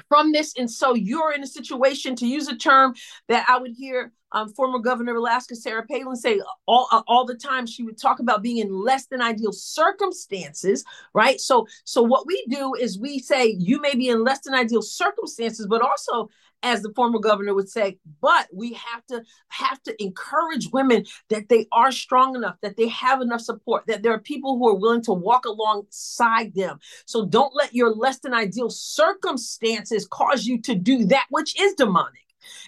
from 0.09 0.31
this 0.31 0.53
and 0.57 0.69
so 0.69 0.93
you're 0.93 1.33
in 1.33 1.43
a 1.43 1.47
situation 1.47 2.15
to 2.15 2.25
use 2.25 2.47
a 2.47 2.55
term 2.55 2.93
that 3.27 3.45
i 3.47 3.57
would 3.57 3.71
hear 3.71 4.11
um, 4.33 4.51
former 4.53 4.79
Governor 4.79 5.15
Alaska 5.15 5.55
Sarah 5.55 5.85
Palin 5.85 6.15
say 6.15 6.41
all 6.65 6.87
uh, 6.91 7.03
all 7.07 7.25
the 7.25 7.35
time. 7.35 7.65
She 7.65 7.83
would 7.83 7.97
talk 7.97 8.19
about 8.19 8.41
being 8.41 8.57
in 8.57 8.73
less 8.73 9.05
than 9.05 9.21
ideal 9.21 9.51
circumstances, 9.51 10.83
right? 11.13 11.39
So 11.39 11.67
so 11.85 12.01
what 12.01 12.25
we 12.25 12.43
do 12.49 12.73
is 12.73 12.99
we 12.99 13.19
say 13.19 13.55
you 13.59 13.79
may 13.79 13.95
be 13.95 14.09
in 14.09 14.23
less 14.23 14.41
than 14.41 14.55
ideal 14.55 14.81
circumstances, 14.81 15.67
but 15.67 15.81
also 15.81 16.29
as 16.63 16.81
the 16.81 16.91
former 16.95 17.19
governor 17.19 17.53
would 17.53 17.69
say 17.69 17.97
but 18.21 18.47
we 18.53 18.73
have 18.73 19.05
to 19.05 19.21
have 19.49 19.81
to 19.83 20.03
encourage 20.03 20.69
women 20.71 21.05
that 21.29 21.49
they 21.49 21.67
are 21.71 21.91
strong 21.91 22.35
enough 22.35 22.55
that 22.61 22.77
they 22.77 22.87
have 22.87 23.21
enough 23.21 23.41
support 23.41 23.83
that 23.87 24.01
there 24.01 24.13
are 24.13 24.19
people 24.19 24.57
who 24.57 24.67
are 24.67 24.75
willing 24.75 25.03
to 25.03 25.13
walk 25.13 25.45
alongside 25.45 26.53
them 26.55 26.79
so 27.05 27.25
don't 27.25 27.55
let 27.55 27.73
your 27.73 27.91
less 27.91 28.19
than 28.19 28.33
ideal 28.33 28.69
circumstances 28.69 30.07
cause 30.07 30.45
you 30.45 30.59
to 30.59 30.73
do 30.73 31.05
that 31.05 31.25
which 31.29 31.59
is 31.59 31.73
demonic 31.73 32.21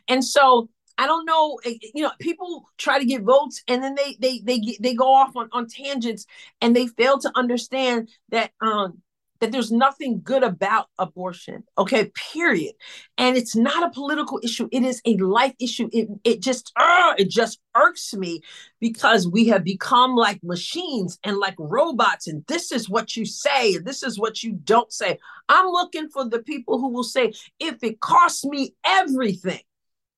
and 0.07 0.23
so 0.23 0.69
I 0.97 1.07
don't 1.07 1.25
know. 1.25 1.59
Eh, 1.65 1.71
eh, 1.71 1.87
you 1.93 2.03
know, 2.03 2.11
people 2.19 2.69
try 2.77 2.99
to 2.99 3.05
get 3.05 3.23
votes, 3.23 3.61
and 3.67 3.83
then 3.83 3.95
they 3.95 4.15
they 4.19 4.39
they 4.39 4.77
they 4.79 4.93
go 4.93 5.13
off 5.13 5.35
on 5.35 5.49
on 5.51 5.67
tangents, 5.67 6.25
and 6.61 6.75
they 6.75 6.87
fail 6.87 7.19
to 7.19 7.31
understand 7.35 8.09
that 8.29 8.51
um 8.61 9.01
that 9.39 9.51
there's 9.51 9.71
nothing 9.71 10.21
good 10.23 10.43
about 10.43 10.87
abortion. 10.97 11.63
Okay, 11.77 12.11
period. 12.31 12.73
And 13.17 13.35
it's 13.35 13.55
not 13.55 13.83
a 13.83 13.91
political 13.91 14.39
issue. 14.43 14.69
It 14.71 14.83
is 14.83 15.01
a 15.05 15.17
life 15.17 15.53
issue. 15.59 15.89
It 15.91 16.07
it 16.23 16.41
just 16.41 16.71
uh, 16.75 17.13
it 17.17 17.29
just 17.29 17.59
irks 17.75 18.13
me 18.13 18.41
because 18.79 19.27
we 19.27 19.47
have 19.47 19.63
become 19.63 20.15
like 20.15 20.43
machines 20.43 21.19
and 21.23 21.37
like 21.37 21.55
robots. 21.57 22.27
And 22.27 22.45
this 22.47 22.71
is 22.71 22.89
what 22.89 23.15
you 23.15 23.25
say. 23.25 23.75
And 23.75 23.85
this 23.85 24.03
is 24.03 24.19
what 24.19 24.43
you 24.43 24.53
don't 24.53 24.91
say. 24.91 25.19
I'm 25.49 25.67
looking 25.67 26.09
for 26.09 26.27
the 26.27 26.39
people 26.39 26.79
who 26.79 26.89
will 26.89 27.03
say, 27.03 27.33
if 27.59 27.83
it 27.83 27.99
costs 27.99 28.45
me 28.45 28.75
everything. 28.85 29.61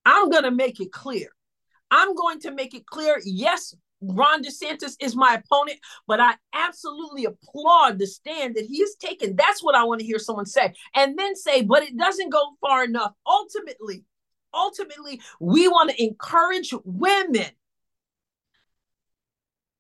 I'm 0.06 0.30
going 0.30 0.44
to 0.44 0.52
make 0.52 0.80
it 0.80 0.94
clear. 0.94 1.28
I'm 1.92 2.16
going 2.16 2.40
to 2.42 2.52
make 2.52 2.74
it 2.74 2.86
clear 2.86 3.20
yes, 3.26 3.76
Ron 4.02 4.44
DeSantis 4.44 4.96
is 5.00 5.16
my 5.16 5.42
opponent, 5.44 5.80
but 6.08 6.20
I 6.20 6.36
absolutely 6.54 7.26
applaud 7.26 8.00
the 8.00 8.08
stand 8.08 8.56
that 8.56 8.66
he 8.66 8.80
has 8.82 8.96
taken. 8.96 9.36
That's 9.36 9.64
what 9.64 9.76
I 9.76 9.84
want 9.84 10.02
to 10.02 10.06
hear 10.06 10.20
someone 10.20 10.46
say. 10.46 10.74
And 10.94 11.18
then 11.18 11.36
say, 11.36 11.64
but 11.64 11.84
it 11.84 11.98
doesn't 11.98 12.30
go 12.32 12.52
far 12.62 12.84
enough. 12.84 13.14
Ultimately, 13.26 14.04
ultimately, 14.54 15.22
we 15.40 15.68
want 15.68 15.90
to 15.90 16.04
encourage 16.04 16.74
women 16.84 17.48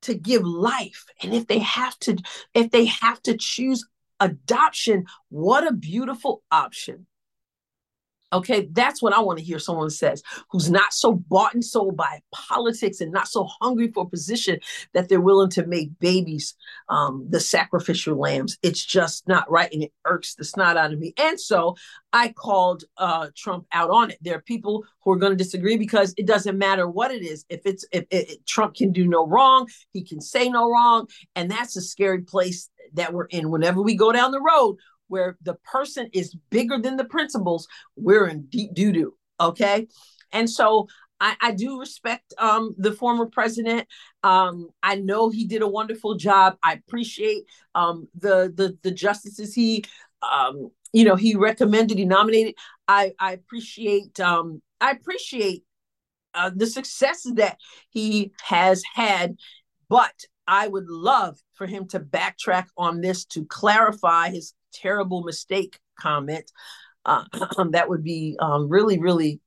to 0.03 0.13
give 0.13 0.43
life. 0.43 1.05
And 1.21 1.33
if 1.33 1.47
they 1.47 1.59
have 1.59 1.97
to, 1.99 2.17
if 2.53 2.71
they 2.71 2.85
have 2.85 3.21
to 3.23 3.37
choose 3.37 3.85
adoption, 4.19 5.05
what 5.29 5.67
a 5.67 5.73
beautiful 5.73 6.43
option. 6.51 7.05
Okay, 8.33 8.67
that's 8.73 9.01
what 9.01 9.13
I 9.13 9.21
want 9.21 9.39
to 9.39 9.45
hear 9.45 9.57
someone 9.57 9.89
says 9.89 10.21
who's 10.51 10.69
not 10.69 10.91
so 10.91 11.13
bought 11.13 11.53
and 11.53 11.63
sold 11.63 11.95
by 11.95 12.19
politics 12.33 12.99
and 12.99 13.11
not 13.11 13.29
so 13.29 13.47
hungry 13.61 13.89
for 13.89 14.09
position 14.09 14.59
that 14.93 15.07
they're 15.07 15.21
willing 15.21 15.49
to 15.51 15.65
make 15.65 15.97
babies 15.99 16.53
um, 16.89 17.25
the 17.29 17.39
sacrificial 17.39 18.17
lambs. 18.17 18.57
It's 18.61 18.83
just 18.83 19.27
not 19.29 19.49
right, 19.49 19.71
and 19.71 19.83
it 19.83 19.93
irks 20.03 20.35
the 20.35 20.43
snot 20.43 20.75
out 20.75 20.91
of 20.91 20.99
me. 20.99 21.13
And 21.17 21.39
so 21.39 21.77
I 22.11 22.33
called 22.33 22.83
uh, 22.97 23.27
Trump 23.33 23.65
out 23.71 23.91
on 23.91 24.11
it. 24.11 24.17
There 24.21 24.35
are 24.35 24.41
people 24.41 24.83
who 25.03 25.11
are 25.11 25.17
going 25.17 25.31
to 25.31 25.41
disagree 25.41 25.77
because 25.77 26.13
it 26.17 26.27
doesn't 26.27 26.57
matter 26.57 26.89
what 26.89 27.11
it 27.11 27.23
is. 27.23 27.45
If 27.47 27.61
it's 27.65 27.85
if, 27.93 28.45
Trump 28.45 28.75
can 28.75 28.91
do 28.91 29.07
no 29.07 29.25
wrong, 29.25 29.69
he 29.93 30.03
can 30.03 30.19
say 30.19 30.49
no 30.49 30.69
wrong, 30.69 31.07
and 31.35 31.49
that's 31.49 31.77
a 31.77 31.81
scary 31.81 32.23
place 32.23 32.69
that 32.93 33.13
we're 33.13 33.25
in. 33.25 33.51
Whenever 33.51 33.81
we 33.81 33.95
go 33.95 34.11
down 34.11 34.31
the 34.31 34.41
road, 34.41 34.77
where 35.07 35.37
the 35.41 35.55
person 35.63 36.09
is 36.13 36.35
bigger 36.49 36.77
than 36.77 36.97
the 36.97 37.05
principles, 37.05 37.67
we're 37.95 38.27
in 38.27 38.43
deep 38.47 38.73
doo 38.73 38.91
doo. 38.91 39.13
Okay. 39.39 39.87
And 40.31 40.49
so 40.49 40.87
I, 41.19 41.35
I, 41.41 41.51
do 41.51 41.79
respect 41.79 42.33
um, 42.37 42.75
the 42.77 42.91
former 42.91 43.25
president. 43.25 43.87
Um, 44.23 44.69
I 44.83 44.95
know 44.95 45.29
he 45.29 45.45
did 45.45 45.61
a 45.61 45.67
wonderful 45.67 46.15
job. 46.15 46.57
I 46.63 46.73
appreciate 46.73 47.45
um, 47.75 48.07
the, 48.15 48.53
the 48.55 48.77
the 48.83 48.91
justices 48.91 49.53
he 49.53 49.83
um, 50.21 50.69
you 50.93 51.05
know 51.05 51.15
he 51.15 51.35
recommended, 51.35 51.97
he 51.97 52.05
nominated. 52.05 52.55
I 52.87 53.13
I 53.19 53.33
appreciate 53.33 54.19
um, 54.19 54.61
I 54.79 54.91
appreciate 54.91 55.63
uh, 56.33 56.51
the 56.55 56.67
successes 56.67 57.33
that 57.35 57.57
he 57.89 58.31
has 58.43 58.83
had, 58.93 59.37
but 59.89 60.13
I 60.47 60.67
would 60.67 60.87
love 60.87 61.39
for 61.55 61.67
him 61.67 61.87
to 61.89 61.99
backtrack 61.99 62.67
on 62.77 63.01
this 63.01 63.25
to 63.25 63.45
clarify 63.45 64.29
his 64.29 64.53
terrible 64.81 65.23
mistake 65.23 65.79
comment. 65.99 66.51
Uh, 67.05 67.23
that 67.71 67.89
would 67.89 68.03
be 68.03 68.37
um, 68.39 68.69
really, 68.69 68.99
really, 68.99 69.39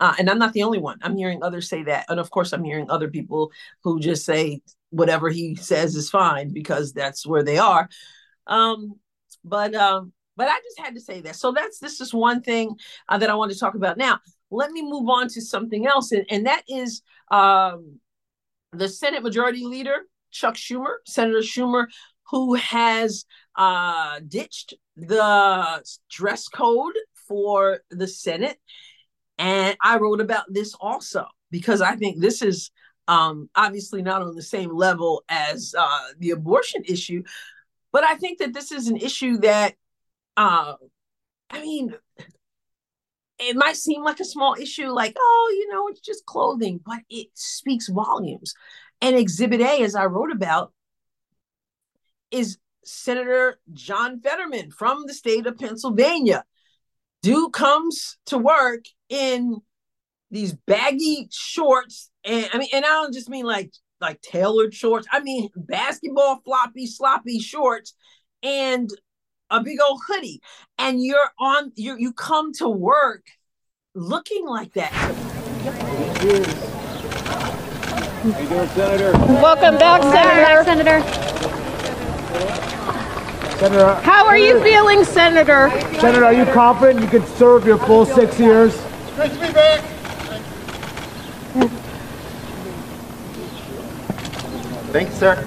uh, 0.00 0.14
and 0.18 0.30
I'm 0.30 0.38
not 0.38 0.52
the 0.52 0.62
only 0.62 0.78
one. 0.78 0.98
I'm 1.02 1.16
hearing 1.16 1.42
others 1.42 1.68
say 1.68 1.82
that. 1.84 2.06
And 2.08 2.20
of 2.20 2.30
course, 2.30 2.52
I'm 2.52 2.64
hearing 2.64 2.90
other 2.90 3.08
people 3.08 3.50
who 3.82 4.00
just 4.00 4.24
say 4.24 4.60
whatever 4.90 5.28
he 5.28 5.54
says 5.56 5.96
is 5.96 6.10
fine 6.10 6.52
because 6.52 6.92
that's 6.92 7.26
where 7.26 7.42
they 7.42 7.58
are. 7.58 7.88
Um, 8.46 8.94
but 9.44 9.74
um, 9.74 10.12
but 10.36 10.48
I 10.48 10.58
just 10.62 10.78
had 10.78 10.94
to 10.94 11.00
say 11.00 11.20
that. 11.22 11.36
So 11.36 11.52
that's 11.52 11.78
this 11.78 12.00
is 12.00 12.14
one 12.14 12.42
thing 12.42 12.76
uh, 13.08 13.18
that 13.18 13.30
I 13.30 13.34
want 13.34 13.52
to 13.52 13.58
talk 13.58 13.74
about. 13.74 13.98
Now, 13.98 14.20
let 14.50 14.70
me 14.70 14.82
move 14.82 15.08
on 15.08 15.28
to 15.28 15.40
something 15.40 15.86
else, 15.86 16.12
and, 16.12 16.24
and 16.30 16.46
that 16.46 16.62
is 16.68 17.02
um, 17.30 17.98
the 18.72 18.88
Senate 18.88 19.22
Majority 19.22 19.64
Leader 19.64 20.02
Chuck 20.30 20.54
Schumer, 20.54 20.96
Senator 21.06 21.40
Schumer, 21.40 21.86
who 22.30 22.54
has 22.54 23.24
uh, 23.56 24.20
ditched 24.26 24.74
the 24.96 25.82
dress 26.10 26.48
code 26.48 26.94
for 27.26 27.80
the 27.90 28.06
Senate. 28.06 28.58
And 29.38 29.76
I 29.82 29.98
wrote 29.98 30.20
about 30.20 30.44
this 30.48 30.74
also 30.74 31.26
because 31.50 31.80
I 31.80 31.96
think 31.96 32.20
this 32.20 32.42
is 32.42 32.70
um, 33.06 33.48
obviously 33.54 34.02
not 34.02 34.22
on 34.22 34.34
the 34.34 34.42
same 34.42 34.74
level 34.74 35.24
as 35.28 35.74
uh, 35.78 36.08
the 36.18 36.30
abortion 36.30 36.82
issue, 36.86 37.22
but 37.92 38.04
I 38.04 38.16
think 38.16 38.38
that 38.38 38.52
this 38.52 38.70
is 38.70 38.88
an 38.88 38.98
issue 38.98 39.38
that, 39.38 39.74
uh, 40.36 40.74
I 41.50 41.62
mean, 41.62 41.94
it 43.38 43.56
might 43.56 43.76
seem 43.76 44.02
like 44.02 44.20
a 44.20 44.24
small 44.24 44.54
issue, 44.60 44.88
like, 44.88 45.16
oh, 45.18 45.54
you 45.56 45.72
know, 45.72 45.88
it's 45.88 46.00
just 46.00 46.26
clothing, 46.26 46.80
but 46.84 46.98
it 47.08 47.28
speaks 47.34 47.88
volumes. 47.88 48.52
And 49.00 49.16
Exhibit 49.16 49.60
A, 49.60 49.82
as 49.82 49.94
I 49.94 50.06
wrote 50.06 50.32
about, 50.32 50.72
is 52.30 52.58
Senator 52.84 53.58
John 53.72 54.20
Fetterman 54.20 54.70
from 54.70 55.04
the 55.06 55.14
state 55.14 55.46
of 55.46 55.58
Pennsylvania. 55.58 56.44
Dude 57.22 57.52
comes 57.52 58.16
to 58.26 58.38
work 58.38 58.84
in 59.08 59.56
these 60.30 60.54
baggy 60.66 61.28
shorts, 61.30 62.10
and 62.24 62.48
I 62.52 62.58
mean, 62.58 62.68
and 62.72 62.84
I 62.84 62.88
don't 62.88 63.14
just 63.14 63.28
mean 63.28 63.44
like 63.44 63.72
like 64.00 64.20
tailored 64.20 64.74
shorts. 64.74 65.06
I 65.12 65.20
mean 65.20 65.48
basketball 65.56 66.40
floppy, 66.44 66.86
sloppy 66.86 67.40
shorts, 67.40 67.94
and 68.42 68.88
a 69.50 69.62
big 69.62 69.78
old 69.80 70.00
hoodie. 70.06 70.40
And 70.78 71.02
you're 71.04 71.30
on 71.40 71.72
you 71.76 71.96
you 71.98 72.12
come 72.12 72.52
to 72.54 72.68
work 72.68 73.26
looking 73.94 74.46
like 74.46 74.74
that. 74.74 74.92
How 78.22 78.38
you 78.40 78.48
doing, 78.48 78.68
Senator? 78.68 79.12
Welcome 79.12 79.78
back, 79.78 80.02
Senator. 80.02 80.42
Welcome 80.42 80.84
back, 80.84 81.04
Senator. 81.04 81.27
Senator, 83.58 83.94
how 84.02 84.26
are 84.26 84.36
you 84.36 84.62
feeling, 84.62 85.02
Senator? 85.02 85.70
Senator, 85.98 86.26
are 86.26 86.34
you 86.34 86.44
confident 86.46 87.00
you 87.00 87.08
can 87.08 87.26
serve 87.36 87.66
your 87.66 87.78
full 87.78 88.04
six 88.04 88.38
years? 88.38 88.78
Great 89.16 89.32
to 89.32 89.40
be 89.40 89.52
back. 89.52 89.80
Thank 94.92 95.08
you, 95.08 95.14
sir. 95.14 95.46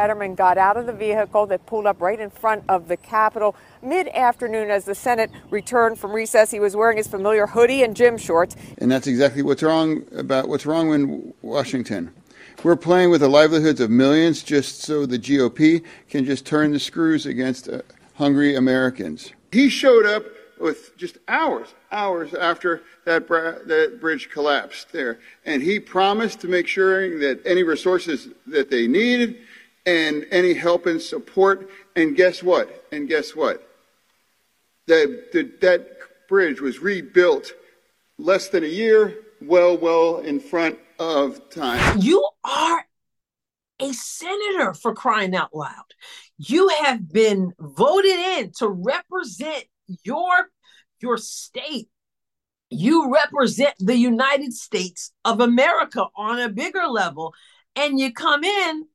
Fetterman 0.00 0.34
got 0.34 0.56
out 0.56 0.78
of 0.78 0.86
the 0.86 0.94
vehicle 0.94 1.44
that 1.44 1.66
pulled 1.66 1.84
up 1.84 2.00
right 2.00 2.18
in 2.18 2.30
front 2.30 2.64
of 2.70 2.88
the 2.88 2.96
Capitol 2.96 3.54
mid 3.82 4.08
afternoon 4.08 4.70
as 4.70 4.86
the 4.86 4.94
Senate 4.94 5.30
returned 5.50 5.98
from 5.98 6.12
recess. 6.12 6.50
He 6.50 6.58
was 6.58 6.74
wearing 6.74 6.96
his 6.96 7.06
familiar 7.06 7.46
hoodie 7.46 7.82
and 7.82 7.94
gym 7.94 8.16
shorts. 8.16 8.56
And 8.78 8.90
that's 8.90 9.06
exactly 9.06 9.42
what's 9.42 9.62
wrong 9.62 10.06
about 10.16 10.48
what's 10.48 10.64
wrong 10.64 10.94
in 10.94 11.34
Washington. 11.42 12.14
We're 12.62 12.76
playing 12.76 13.10
with 13.10 13.20
the 13.20 13.28
livelihoods 13.28 13.78
of 13.78 13.90
millions 13.90 14.42
just 14.42 14.80
so 14.80 15.04
the 15.04 15.18
GOP 15.18 15.84
can 16.08 16.24
just 16.24 16.46
turn 16.46 16.72
the 16.72 16.80
screws 16.80 17.26
against 17.26 17.68
uh, 17.68 17.82
hungry 18.14 18.56
Americans. 18.56 19.34
He 19.52 19.68
showed 19.68 20.06
up 20.06 20.24
with 20.58 20.96
just 20.96 21.18
hours, 21.28 21.68
hours 21.92 22.32
after 22.32 22.82
that, 23.04 23.28
that 23.28 23.98
bridge 24.00 24.30
collapsed 24.30 24.92
there. 24.92 25.18
And 25.44 25.62
he 25.62 25.78
promised 25.78 26.40
to 26.40 26.48
make 26.48 26.66
sure 26.66 27.18
that 27.18 27.46
any 27.46 27.64
resources 27.64 28.28
that 28.46 28.70
they 28.70 28.86
needed 28.86 29.40
and 29.86 30.26
any 30.30 30.54
help 30.54 30.86
and 30.86 31.00
support. 31.00 31.68
And 31.96 32.16
guess 32.16 32.42
what? 32.42 32.86
And 32.92 33.08
guess 33.08 33.34
what? 33.34 33.66
That, 34.86 35.28
that, 35.32 35.60
that 35.60 35.88
bridge 36.28 36.60
was 36.60 36.80
rebuilt 36.80 37.52
less 38.18 38.48
than 38.48 38.64
a 38.64 38.68
year, 38.68 39.18
well, 39.40 39.76
well 39.76 40.18
in 40.18 40.40
front 40.40 40.78
of 40.98 41.48
time. 41.50 41.98
You 41.98 42.28
are 42.44 42.84
a 43.80 43.92
senator 43.92 44.74
for 44.74 44.94
crying 44.94 45.34
out 45.34 45.54
loud. 45.54 45.94
You 46.38 46.68
have 46.82 47.10
been 47.10 47.52
voted 47.58 48.10
in 48.10 48.52
to 48.58 48.68
represent 48.68 49.64
your 50.04 50.50
your 51.00 51.16
state. 51.16 51.88
You 52.68 53.12
represent 53.12 53.74
the 53.78 53.96
United 53.96 54.52
States 54.52 55.12
of 55.24 55.40
America 55.40 56.06
on 56.14 56.38
a 56.38 56.48
bigger 56.48 56.86
level 56.86 57.34
and 57.74 57.98
you 57.98 58.12
come 58.12 58.44
in 58.44 58.86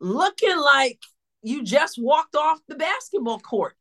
looking 0.00 0.56
like 0.56 0.98
you 1.42 1.62
just 1.62 1.96
walked 1.98 2.36
off 2.36 2.58
the 2.68 2.74
basketball 2.74 3.38
court 3.38 3.74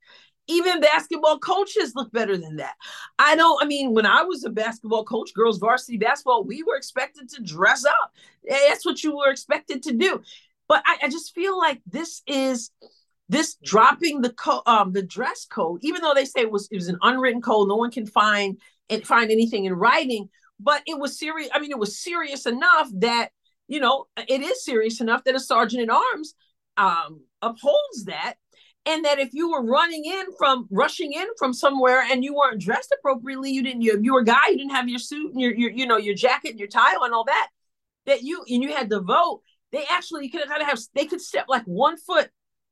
even 0.49 0.81
basketball 0.81 1.37
coaches 1.37 1.93
look 1.95 2.11
better 2.11 2.35
than 2.35 2.57
that. 2.57 2.73
I 3.19 3.35
don't, 3.35 3.61
I 3.63 3.67
mean, 3.67 3.93
when 3.93 4.07
I 4.07 4.23
was 4.23 4.43
a 4.43 4.49
basketball 4.49 5.05
coach, 5.05 5.31
girls 5.33 5.59
varsity 5.59 5.97
basketball, 5.97 6.43
we 6.43 6.63
were 6.63 6.75
expected 6.75 7.29
to 7.29 7.43
dress 7.43 7.85
up. 7.85 8.11
That's 8.49 8.83
what 8.83 9.03
you 9.03 9.15
were 9.15 9.29
expected 9.29 9.83
to 9.83 9.93
do. 9.93 10.21
But 10.67 10.81
I, 10.87 10.97
I 11.03 11.09
just 11.09 11.35
feel 11.35 11.57
like 11.57 11.81
this 11.85 12.23
is 12.25 12.71
this 13.29 13.57
dropping 13.63 14.21
the 14.21 14.31
co- 14.31 14.63
um 14.65 14.91
the 14.91 15.03
dress 15.03 15.45
code, 15.45 15.81
even 15.83 16.01
though 16.01 16.15
they 16.15 16.25
say 16.25 16.41
it 16.41 16.51
was 16.51 16.67
it 16.71 16.75
was 16.75 16.87
an 16.87 16.97
unwritten 17.03 17.41
code, 17.41 17.67
no 17.67 17.75
one 17.75 17.91
can 17.91 18.07
find 18.07 18.57
and 18.89 19.05
find 19.05 19.29
anything 19.29 19.65
in 19.65 19.73
writing, 19.73 20.29
but 20.59 20.81
it 20.87 20.99
was 20.99 21.19
serious. 21.19 21.49
I 21.53 21.59
mean, 21.59 21.69
it 21.71 21.77
was 21.77 21.99
serious 21.99 22.47
enough 22.47 22.89
that 22.95 23.29
you 23.69 23.79
know 23.79 24.07
it 24.27 24.41
is 24.41 24.65
serious 24.65 24.99
enough 24.99 25.23
that 25.23 25.35
a 25.35 25.39
sergeant 25.39 25.89
at 25.89 25.89
arms 25.89 26.33
um 26.75 27.21
upholds 27.41 28.05
that. 28.05 28.35
And 28.85 29.05
that 29.05 29.19
if 29.19 29.29
you 29.33 29.51
were 29.51 29.63
running 29.63 30.05
in 30.05 30.25
from 30.37 30.67
rushing 30.71 31.13
in 31.13 31.27
from 31.37 31.53
somewhere 31.53 32.01
and 32.09 32.23
you 32.23 32.33
weren't 32.33 32.61
dressed 32.61 32.95
appropriately 32.97 33.51
you 33.51 33.61
didn't 33.61 33.81
you, 33.81 33.99
you 34.01 34.13
were 34.13 34.21
a 34.21 34.25
guy 34.25 34.47
you 34.47 34.57
didn't 34.57 34.71
have 34.71 34.87
your 34.87 34.99
suit 34.99 35.31
and 35.31 35.41
your, 35.41 35.53
your 35.53 35.69
you 35.69 35.85
know 35.85 35.97
your 35.97 36.15
jacket 36.15 36.51
and 36.51 36.59
your 36.59 36.69
tie 36.69 36.95
and 36.99 37.13
all 37.13 37.25
that 37.25 37.49
that 38.05 38.23
you 38.23 38.43
and 38.49 38.63
you 38.63 38.73
had 38.73 38.89
to 38.89 39.01
vote 39.01 39.41
they 39.71 39.83
actually 39.91 40.29
could 40.29 40.47
kind 40.47 40.61
of 40.61 40.67
have 40.67 40.79
they 40.95 41.05
could 41.05 41.21
step 41.21 41.45
like 41.47 41.63
one 41.65 41.97
foot 41.97 42.29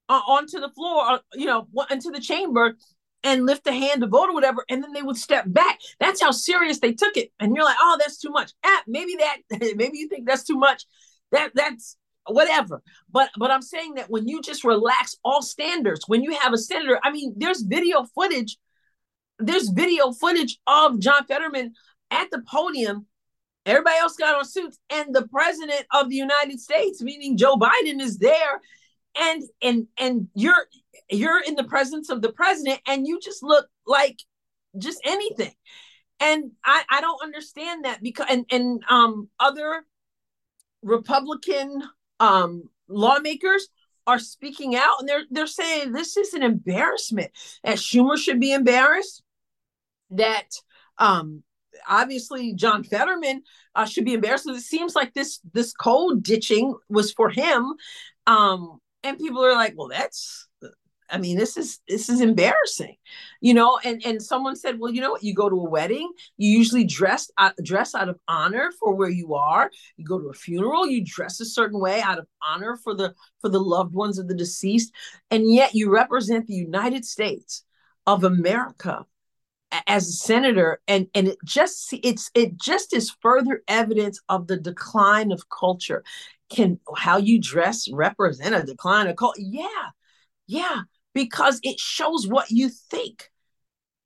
uh, 0.09 0.21
onto 0.27 0.59
the 0.59 0.69
floor 0.69 1.03
uh, 1.11 1.19
you 1.33 1.45
know 1.45 1.67
into 1.91 2.09
the 2.09 2.21
chamber 2.21 2.75
and 3.23 3.45
lift 3.45 3.67
a 3.67 3.71
hand 3.71 4.01
to 4.01 4.07
vote 4.07 4.29
or 4.29 4.33
whatever 4.33 4.63
and 4.69 4.83
then 4.83 4.93
they 4.93 5.01
would 5.01 5.17
step 5.17 5.45
back. 5.47 5.79
That's 5.99 6.21
how 6.21 6.31
serious 6.31 6.79
they 6.79 6.93
took 6.93 7.17
it. 7.17 7.31
And 7.39 7.55
you're 7.55 7.65
like 7.65 7.77
oh 7.79 7.97
that's 7.99 8.17
too 8.17 8.29
much. 8.29 8.53
Ah, 8.63 8.81
maybe 8.87 9.17
that 9.19 9.37
maybe 9.75 9.97
you 9.97 10.07
think 10.07 10.27
that's 10.27 10.43
too 10.43 10.57
much. 10.57 10.85
That 11.31 11.51
that's 11.53 11.97
whatever. 12.27 12.81
But 13.11 13.29
but 13.37 13.51
I'm 13.51 13.61
saying 13.61 13.95
that 13.95 14.09
when 14.09 14.27
you 14.27 14.41
just 14.41 14.63
relax 14.63 15.15
all 15.23 15.41
standards, 15.41 16.05
when 16.07 16.23
you 16.23 16.37
have 16.39 16.53
a 16.53 16.57
senator, 16.57 16.99
I 17.03 17.11
mean, 17.11 17.33
there's 17.37 17.61
video 17.61 18.05
footage, 18.15 18.57
there's 19.39 19.69
video 19.69 20.11
footage 20.11 20.59
of 20.67 20.99
John 20.99 21.25
Fetterman 21.25 21.73
at 22.11 22.29
the 22.31 22.41
podium. 22.41 23.05
Everybody 23.65 23.97
else 23.97 24.15
got 24.15 24.35
on 24.35 24.45
suits, 24.45 24.79
and 24.89 25.13
the 25.13 25.27
president 25.27 25.85
of 25.93 26.09
the 26.09 26.15
United 26.15 26.59
States, 26.61 27.01
meaning 27.01 27.35
Joe 27.35 27.57
Biden, 27.57 27.99
is 27.99 28.17
there, 28.17 28.61
and 29.19 29.43
and 29.61 29.87
and 29.99 30.27
you're 30.33 30.67
you're 31.09 31.41
in 31.41 31.55
the 31.55 31.63
presence 31.63 32.09
of 32.09 32.21
the 32.21 32.31
president, 32.31 32.81
and 32.87 33.07
you 33.07 33.19
just 33.19 33.43
look 33.43 33.67
like 33.85 34.19
just 34.77 34.99
anything. 35.03 35.53
And 36.19 36.51
I, 36.65 36.83
I 36.89 37.01
don't 37.01 37.21
understand 37.21 37.85
that 37.85 38.01
because 38.01 38.27
and 38.29 38.45
and 38.51 38.83
um 38.89 39.29
other 39.39 39.83
Republican 40.81 41.83
um, 42.19 42.63
lawmakers 42.87 43.67
are 44.05 44.19
speaking 44.19 44.75
out 44.75 44.99
and 44.99 45.09
they're 45.09 45.23
they're 45.29 45.47
saying 45.47 45.91
this 45.91 46.17
is 46.17 46.33
an 46.33 46.43
embarrassment. 46.43 47.31
That 47.63 47.77
Schumer 47.77 48.17
should 48.17 48.39
be 48.39 48.53
embarrassed. 48.53 49.21
That 50.11 50.49
um, 50.97 51.43
obviously 51.87 52.53
John 52.53 52.83
Fetterman 52.83 53.43
uh, 53.75 53.85
should 53.85 54.05
be 54.05 54.13
embarrassed. 54.13 54.47
It 54.47 54.61
seems 54.61 54.95
like 54.95 55.13
this 55.13 55.39
this 55.53 55.73
code 55.73 56.23
ditching 56.23 56.73
was 56.89 57.11
for 57.11 57.29
him, 57.29 57.73
um, 58.25 58.79
and 59.03 59.17
people 59.17 59.43
are 59.43 59.53
like, 59.53 59.73
"Well, 59.77 59.89
that's 59.89 60.47
I 61.09 61.17
mean, 61.17 61.37
this 61.37 61.57
is 61.57 61.79
this 61.87 62.09
is 62.09 62.21
embarrassing, 62.21 62.95
you 63.39 63.53
know. 63.53 63.79
And 63.83 64.01
and 64.05 64.21
someone 64.21 64.55
said, 64.55 64.79
well, 64.79 64.91
you 64.91 65.01
know 65.01 65.11
what? 65.11 65.23
You 65.23 65.33
go 65.33 65.49
to 65.49 65.55
a 65.55 65.69
wedding, 65.69 66.11
you 66.37 66.49
usually 66.49 66.83
dress 66.83 67.31
uh, 67.37 67.51
dress 67.63 67.95
out 67.95 68.09
of 68.09 68.19
honor 68.27 68.71
for 68.79 68.93
where 68.93 69.09
you 69.09 69.35
are. 69.35 69.71
You 69.95 70.05
go 70.05 70.19
to 70.19 70.29
a 70.29 70.33
funeral, 70.33 70.87
you 70.87 71.03
dress 71.03 71.39
a 71.39 71.45
certain 71.45 71.79
way 71.79 72.01
out 72.01 72.19
of 72.19 72.27
honor 72.45 72.77
for 72.83 72.93
the 72.93 73.13
for 73.39 73.49
the 73.49 73.59
loved 73.59 73.93
ones 73.93 74.19
of 74.19 74.27
the 74.27 74.35
deceased, 74.35 74.93
and 75.31 75.51
yet 75.51 75.73
you 75.73 75.91
represent 75.91 76.47
the 76.47 76.55
United 76.55 77.05
States 77.05 77.63
of 78.05 78.23
America 78.23 79.05
as 79.85 80.07
a 80.07 80.13
senator 80.13 80.79
and 80.87 81.07
and 81.13 81.27
it 81.27 81.37
just 81.43 81.93
it's 82.03 82.31
it 82.33 82.55
just 82.57 82.93
is 82.93 83.15
further 83.21 83.63
evidence 83.67 84.19
of 84.29 84.47
the 84.47 84.57
decline 84.57 85.31
of 85.31 85.49
culture 85.49 86.03
can 86.49 86.79
how 86.95 87.17
you 87.17 87.39
dress 87.39 87.89
represent 87.91 88.55
a 88.55 88.63
decline 88.63 89.07
of 89.07 89.15
culture 89.17 89.41
yeah 89.41 89.89
yeah 90.47 90.81
because 91.17 91.59
it 91.63 91.79
shows 91.79 92.27
what 92.27 92.51
you 92.51 92.69
think. 92.69 93.31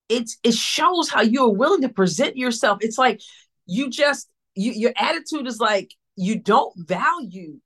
It's 0.08 0.38
it 0.43 0.54
shows 0.54 1.10
how 1.10 1.21
you're 1.21 1.50
willing 1.50 1.82
to 1.82 1.89
present 1.89 2.38
yourself. 2.38 2.78
It's 2.80 2.97
like 2.97 3.19
you 3.65 3.89
just 3.89 4.30
you, 4.56 4.71
your 4.71 4.93
attitude 4.95 5.45
is 5.45 5.60
like 5.60 5.93
you 6.15 6.39
don't 6.39 6.74
value 6.78 7.60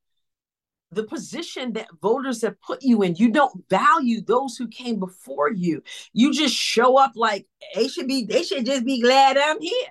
the 0.96 1.04
position 1.04 1.74
that 1.74 1.88
voters 2.02 2.42
have 2.42 2.60
put 2.62 2.82
you 2.82 3.04
in. 3.04 3.16
You 3.16 3.30
don't 3.30 3.64
value 3.70 4.22
those 4.22 4.58
who 4.58 4.68
came 4.68 5.00
before 5.00 5.52
you. 5.52 5.84
You 6.14 6.34
just 6.34 6.56
show 6.56 6.98
up 6.98 7.12
like 7.16 7.46
they 7.76 7.88
should 7.88 8.08
be. 8.08 8.26
They 8.26 8.44
should 8.44 8.66
just 8.66 8.86
be 8.86 9.02
glad 9.02 9.38
I'm 9.38 9.62
here. 9.62 9.88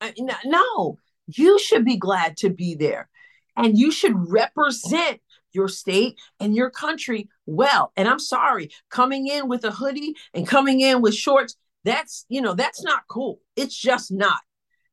Uh, 0.00 0.10
I 0.18 0.34
no, 0.46 0.98
you 1.26 1.58
should 1.58 1.84
be 1.84 1.96
glad 1.96 2.36
to 2.38 2.50
be 2.50 2.74
there, 2.74 3.08
and 3.56 3.78
you 3.78 3.92
should 3.92 4.14
represent 4.16 5.20
your 5.52 5.68
state 5.68 6.18
and 6.38 6.54
your 6.54 6.70
country 6.70 7.28
well. 7.46 7.92
And 7.96 8.08
I'm 8.08 8.18
sorry, 8.18 8.70
coming 8.88 9.26
in 9.26 9.48
with 9.48 9.64
a 9.64 9.70
hoodie 9.70 10.14
and 10.32 10.46
coming 10.46 10.80
in 10.80 11.02
with 11.02 11.14
shorts, 11.14 11.56
that's, 11.84 12.24
you 12.28 12.40
know, 12.40 12.54
that's 12.54 12.82
not 12.82 13.02
cool. 13.08 13.40
It's 13.56 13.76
just 13.76 14.12
not. 14.12 14.40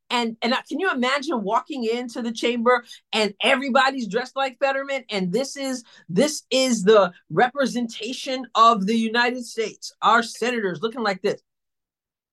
And 0.09 0.37
and 0.41 0.53
can 0.69 0.79
you 0.79 0.89
imagine 0.91 1.43
walking 1.43 1.83
into 1.83 2.21
the 2.21 2.31
chamber 2.31 2.83
and 3.11 3.33
everybody's 3.43 4.07
dressed 4.07 4.35
like 4.35 4.57
Fetterman 4.59 5.03
and 5.09 5.33
this 5.33 5.57
is 5.57 5.83
this 6.07 6.43
is 6.49 6.83
the 6.83 7.11
representation 7.29 8.45
of 8.55 8.85
the 8.85 8.95
United 8.95 9.45
States. 9.45 9.93
Our 10.01 10.23
senators 10.23 10.81
looking 10.81 11.03
like 11.03 11.21
this. 11.21 11.41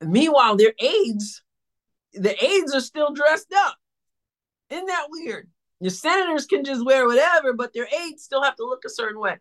Meanwhile, 0.00 0.56
their 0.56 0.74
aides, 0.78 1.42
the 2.12 2.44
aides 2.44 2.74
are 2.74 2.80
still 2.80 3.12
dressed 3.12 3.52
up. 3.52 3.76
Isn't 4.70 4.87
that 4.87 5.06
weird? 5.10 5.48
Your 5.80 5.90
senators 5.90 6.46
can 6.46 6.64
just 6.64 6.84
wear 6.84 7.06
whatever, 7.06 7.52
but 7.52 7.72
their 7.72 7.87
aides 7.87 8.22
still 8.22 8.42
have 8.42 8.56
to 8.56 8.64
look 8.64 8.84
a 8.84 8.90
certain 8.90 9.20
way. 9.20 9.38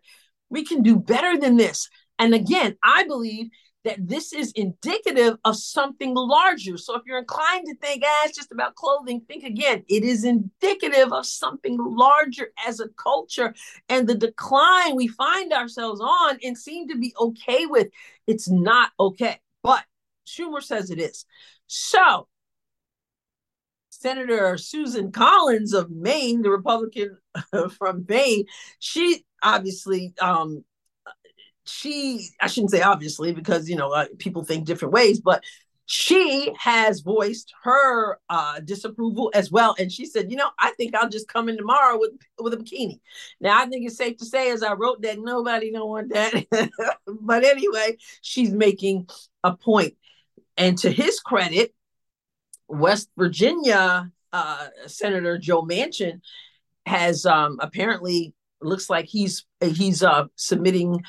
We 0.50 0.64
can 0.64 0.82
do 0.82 0.96
better 0.96 1.38
than 1.38 1.56
this. 1.56 1.88
And 2.18 2.34
again, 2.34 2.76
I 2.82 3.04
believe 3.04 3.48
that 3.84 4.08
this 4.08 4.32
is 4.32 4.52
indicative 4.52 5.36
of 5.44 5.56
something 5.56 6.14
larger. 6.14 6.76
So 6.78 6.96
if 6.96 7.02
you're 7.06 7.18
inclined 7.18 7.66
to 7.66 7.76
think, 7.76 8.02
ah, 8.04 8.22
it's 8.24 8.36
just 8.36 8.50
about 8.50 8.74
clothing, 8.74 9.20
think 9.20 9.44
again. 9.44 9.84
It 9.88 10.04
is 10.04 10.24
indicative 10.24 11.12
of 11.12 11.26
something 11.26 11.76
larger 11.78 12.48
as 12.66 12.80
a 12.80 12.88
culture 12.88 13.54
and 13.88 14.08
the 14.08 14.14
decline 14.14 14.96
we 14.96 15.08
find 15.08 15.52
ourselves 15.52 16.00
on 16.00 16.38
and 16.42 16.56
seem 16.56 16.88
to 16.88 16.98
be 16.98 17.14
okay 17.20 17.66
with. 17.66 17.88
It's 18.26 18.48
not 18.48 18.90
okay. 18.98 19.38
But 19.62 19.84
Schumer 20.26 20.62
says 20.62 20.90
it 20.90 20.98
is. 20.98 21.26
So 21.66 22.28
Senator 23.90 24.56
Susan 24.58 25.12
Collins 25.12 25.72
of 25.72 25.90
Maine, 25.90 26.42
the 26.42 26.50
Republican 26.50 27.18
from 27.78 28.04
Maine, 28.08 28.46
she 28.78 29.24
obviously 29.42 30.14
um, 30.20 30.64
she 31.64 32.28
I 32.40 32.46
shouldn't 32.46 32.70
say 32.70 32.82
obviously 32.82 33.32
because 33.32 33.68
you 33.68 33.76
know 33.76 33.90
uh, 33.90 34.06
people 34.18 34.44
think 34.44 34.64
different 34.64 34.92
ways, 34.92 35.20
but 35.20 35.42
she 35.86 36.50
has 36.58 37.00
voiced 37.00 37.52
her 37.62 38.18
uh, 38.30 38.60
disapproval 38.60 39.30
as 39.34 39.50
well, 39.50 39.74
and 39.78 39.92
she 39.92 40.06
said, 40.06 40.30
"You 40.30 40.38
know, 40.38 40.50
I 40.58 40.70
think 40.72 40.94
I'll 40.94 41.08
just 41.10 41.28
come 41.28 41.48
in 41.48 41.56
tomorrow 41.56 41.98
with 41.98 42.12
with 42.38 42.54
a 42.54 42.56
bikini." 42.56 43.00
Now, 43.40 43.60
I 43.60 43.66
think 43.66 43.86
it's 43.86 43.96
safe 43.96 44.16
to 44.18 44.26
say, 44.26 44.50
as 44.50 44.62
I 44.62 44.72
wrote 44.74 45.02
that, 45.02 45.18
nobody 45.18 45.72
don't 45.72 45.88
want 45.88 46.12
that, 46.12 46.46
but 47.06 47.44
anyway, 47.44 47.98
she's 48.22 48.52
making 48.52 49.08
a. 49.42 49.54
And 50.56 50.78
to 50.78 50.90
his 50.90 51.18
credit, 51.20 51.74
West 52.68 53.10
Virginia 53.16 54.10
uh, 54.32 54.66
Senator 54.86 55.38
Joe 55.38 55.62
Manchin 55.62 56.20
has 56.86 57.24
um, 57.24 57.58
apparently 57.60 58.34
looks 58.60 58.90
like 58.90 59.06
he's 59.06 59.46
he's 59.60 60.02
uh, 60.02 60.24
submitting 60.36 61.02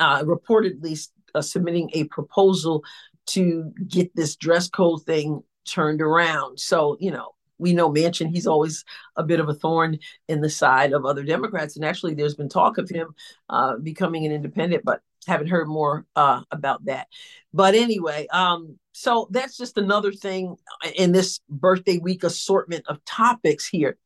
uh, 0.00 0.24
reportedly 0.24 1.08
uh, 1.34 1.42
submitting 1.42 1.90
a 1.92 2.04
proposal 2.04 2.82
to 3.26 3.72
get 3.86 4.14
this 4.16 4.34
dress 4.34 4.68
code 4.68 5.04
thing 5.04 5.42
turned 5.64 6.02
around. 6.02 6.58
So 6.58 6.96
you 6.98 7.12
know 7.12 7.34
we 7.60 7.74
know 7.74 7.90
Manchin, 7.90 8.30
he's 8.30 8.46
always 8.46 8.84
a 9.16 9.22
bit 9.22 9.38
of 9.38 9.48
a 9.48 9.54
thorn 9.54 9.98
in 10.28 10.40
the 10.40 10.50
side 10.50 10.92
of 10.92 11.04
other 11.04 11.22
Democrats. 11.22 11.76
And 11.76 11.84
actually, 11.84 12.14
there's 12.14 12.34
been 12.34 12.48
talk 12.48 12.78
of 12.78 12.88
him 12.88 13.14
uh, 13.48 13.76
becoming 13.76 14.26
an 14.26 14.32
independent, 14.32 14.84
but 14.84 15.02
haven't 15.26 15.48
heard 15.48 15.68
more 15.68 16.06
uh, 16.16 16.42
about 16.50 16.84
that. 16.86 17.08
But 17.52 17.74
anyway, 17.74 18.26
um, 18.32 18.78
so 18.92 19.28
that's 19.30 19.56
just 19.56 19.76
another 19.76 20.12
thing 20.12 20.56
in 20.96 21.12
this 21.12 21.40
birthday 21.48 21.98
week 21.98 22.24
assortment 22.24 22.84
of 22.88 23.04
topics 23.04 23.68
here. 23.68 23.98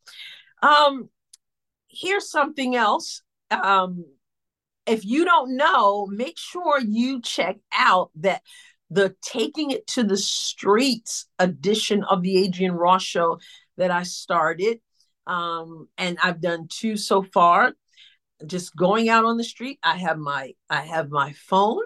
Um, 0.63 1.09
here's 1.89 2.31
something 2.31 2.75
else. 2.75 3.23
Um, 3.51 4.05
if 4.87 5.05
you 5.05 5.25
don't 5.25 5.57
know, 5.57 6.07
make 6.07 6.39
sure 6.39 6.81
you 6.81 7.21
check 7.23 7.57
out 7.73 8.11
that 8.17 8.43
the 8.91 9.15
Taking 9.23 9.71
It 9.71 9.87
to 9.89 10.03
the 10.03 10.17
Streets 10.17 11.27
edition 11.39 12.05
of 12.05 12.23
the 12.23 12.45
Adrienne 12.45 12.73
Ross 12.73 13.03
Show 13.03 13.39
that 13.77 13.91
I 13.91 14.03
started. 14.03 14.79
Um, 15.27 15.89
and 15.97 16.19
I've 16.23 16.41
done 16.41 16.69
two 16.69 16.97
so 16.97 17.23
far. 17.23 17.73
Just 18.47 18.77
going 18.77 19.09
out 19.09 19.25
on 19.25 19.39
the 19.39 19.45
street, 19.45 19.79
I 19.83 19.97
have 19.97 20.19
my 20.19 20.53
I 20.69 20.83
have 20.83 21.09
my 21.09 21.33
phone 21.33 21.85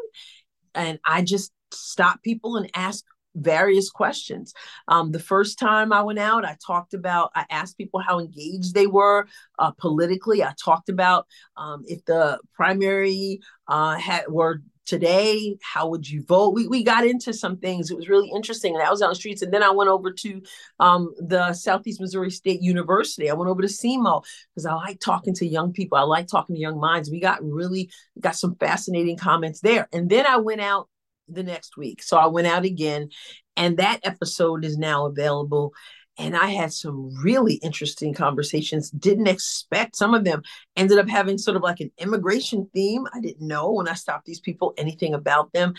and 0.75 0.99
I 1.05 1.23
just 1.23 1.53
stop 1.73 2.23
people 2.23 2.57
and 2.57 2.71
ask 2.75 3.05
various 3.35 3.91
questions. 3.91 4.55
Um, 4.88 5.12
the 5.12 5.19
first 5.19 5.59
time 5.59 5.93
I 5.93 6.03
went 6.03 6.19
out, 6.19 6.45
I 6.45 6.57
talked 6.64 6.95
about, 6.95 7.31
I 7.35 7.45
asked 7.51 7.79
people 7.79 8.01
how 8.01 8.19
engaged 8.19 8.75
they 8.75 8.87
were 8.87 9.27
uh, 9.59 9.73
politically. 9.73 10.43
I 10.43 10.55
talked 10.62 10.88
about 10.88 11.27
um, 11.57 11.85
if 11.87 12.05
the 12.05 12.38
primary 12.55 13.41
uh, 13.67 13.97
had 13.97 14.25
were 14.29 14.62
today, 14.88 15.59
how 15.62 15.87
would 15.87 16.09
you 16.09 16.25
vote? 16.25 16.55
We, 16.55 16.67
we 16.67 16.83
got 16.83 17.07
into 17.07 17.35
some 17.35 17.59
things. 17.59 17.91
It 17.91 17.97
was 17.97 18.09
really 18.09 18.31
interesting. 18.35 18.75
And 18.75 18.83
I 18.83 18.91
was 18.91 19.03
on 19.03 19.11
the 19.11 19.14
streets. 19.14 19.43
And 19.43 19.53
then 19.53 19.62
I 19.62 19.71
went 19.71 19.91
over 19.91 20.11
to 20.11 20.43
um, 20.81 21.14
the 21.19 21.53
Southeast 21.53 22.01
Missouri 22.01 22.31
State 22.31 22.62
University. 22.62 23.31
I 23.31 23.35
went 23.35 23.51
over 23.51 23.61
to 23.61 23.69
SEMO 23.69 24.25
because 24.55 24.64
I 24.64 24.73
like 24.75 24.99
talking 24.99 25.35
to 25.35 25.47
young 25.47 25.75
people. 25.75 25.99
I 25.99 26.03
like 26.03 26.27
talking 26.27 26.57
to 26.57 26.61
young 26.61 26.81
minds. 26.81 27.11
We 27.11 27.21
got 27.21 27.45
really 27.45 27.91
got 28.19 28.35
some 28.35 28.57
fascinating 28.57 29.19
comments 29.19 29.61
there. 29.61 29.88
And 29.93 30.09
then 30.09 30.25
I 30.27 30.38
went 30.38 30.62
out 30.62 30.88
the 31.29 31.43
next 31.43 31.77
week. 31.77 32.03
So 32.03 32.17
I 32.17 32.27
went 32.27 32.47
out 32.47 32.64
again, 32.64 33.11
and 33.57 33.77
that 33.79 34.01
episode 34.05 34.64
is 34.64 34.79
now 34.79 35.07
available. 35.07 35.73
And 36.19 36.37
I 36.37 36.47
had 36.47 36.73
some 36.73 37.14
really 37.23 37.55
interesting 37.55 38.12
conversations. 38.12 38.91
Didn't 38.91 39.29
expect 39.29 39.95
some 39.95 40.14
of 40.14 40.25
them 40.25 40.43
ended 40.77 40.99
up 40.99 41.09
having 41.09 41.38
sort 41.38 41.57
of 41.57 41.62
like 41.62 41.79
an 41.81 41.93
immigration 41.99 42.69
theme. 42.75 43.05
I 43.14 43.21
didn't 43.21 43.47
know 43.47 43.73
when 43.73 43.88
I 43.88 43.95
stopped 43.95 44.27
these 44.27 44.41
people 44.41 44.75
anything 44.77 45.14
about 45.14 45.53
them. 45.53 45.75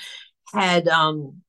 Had 0.53 0.87
um 0.87 1.41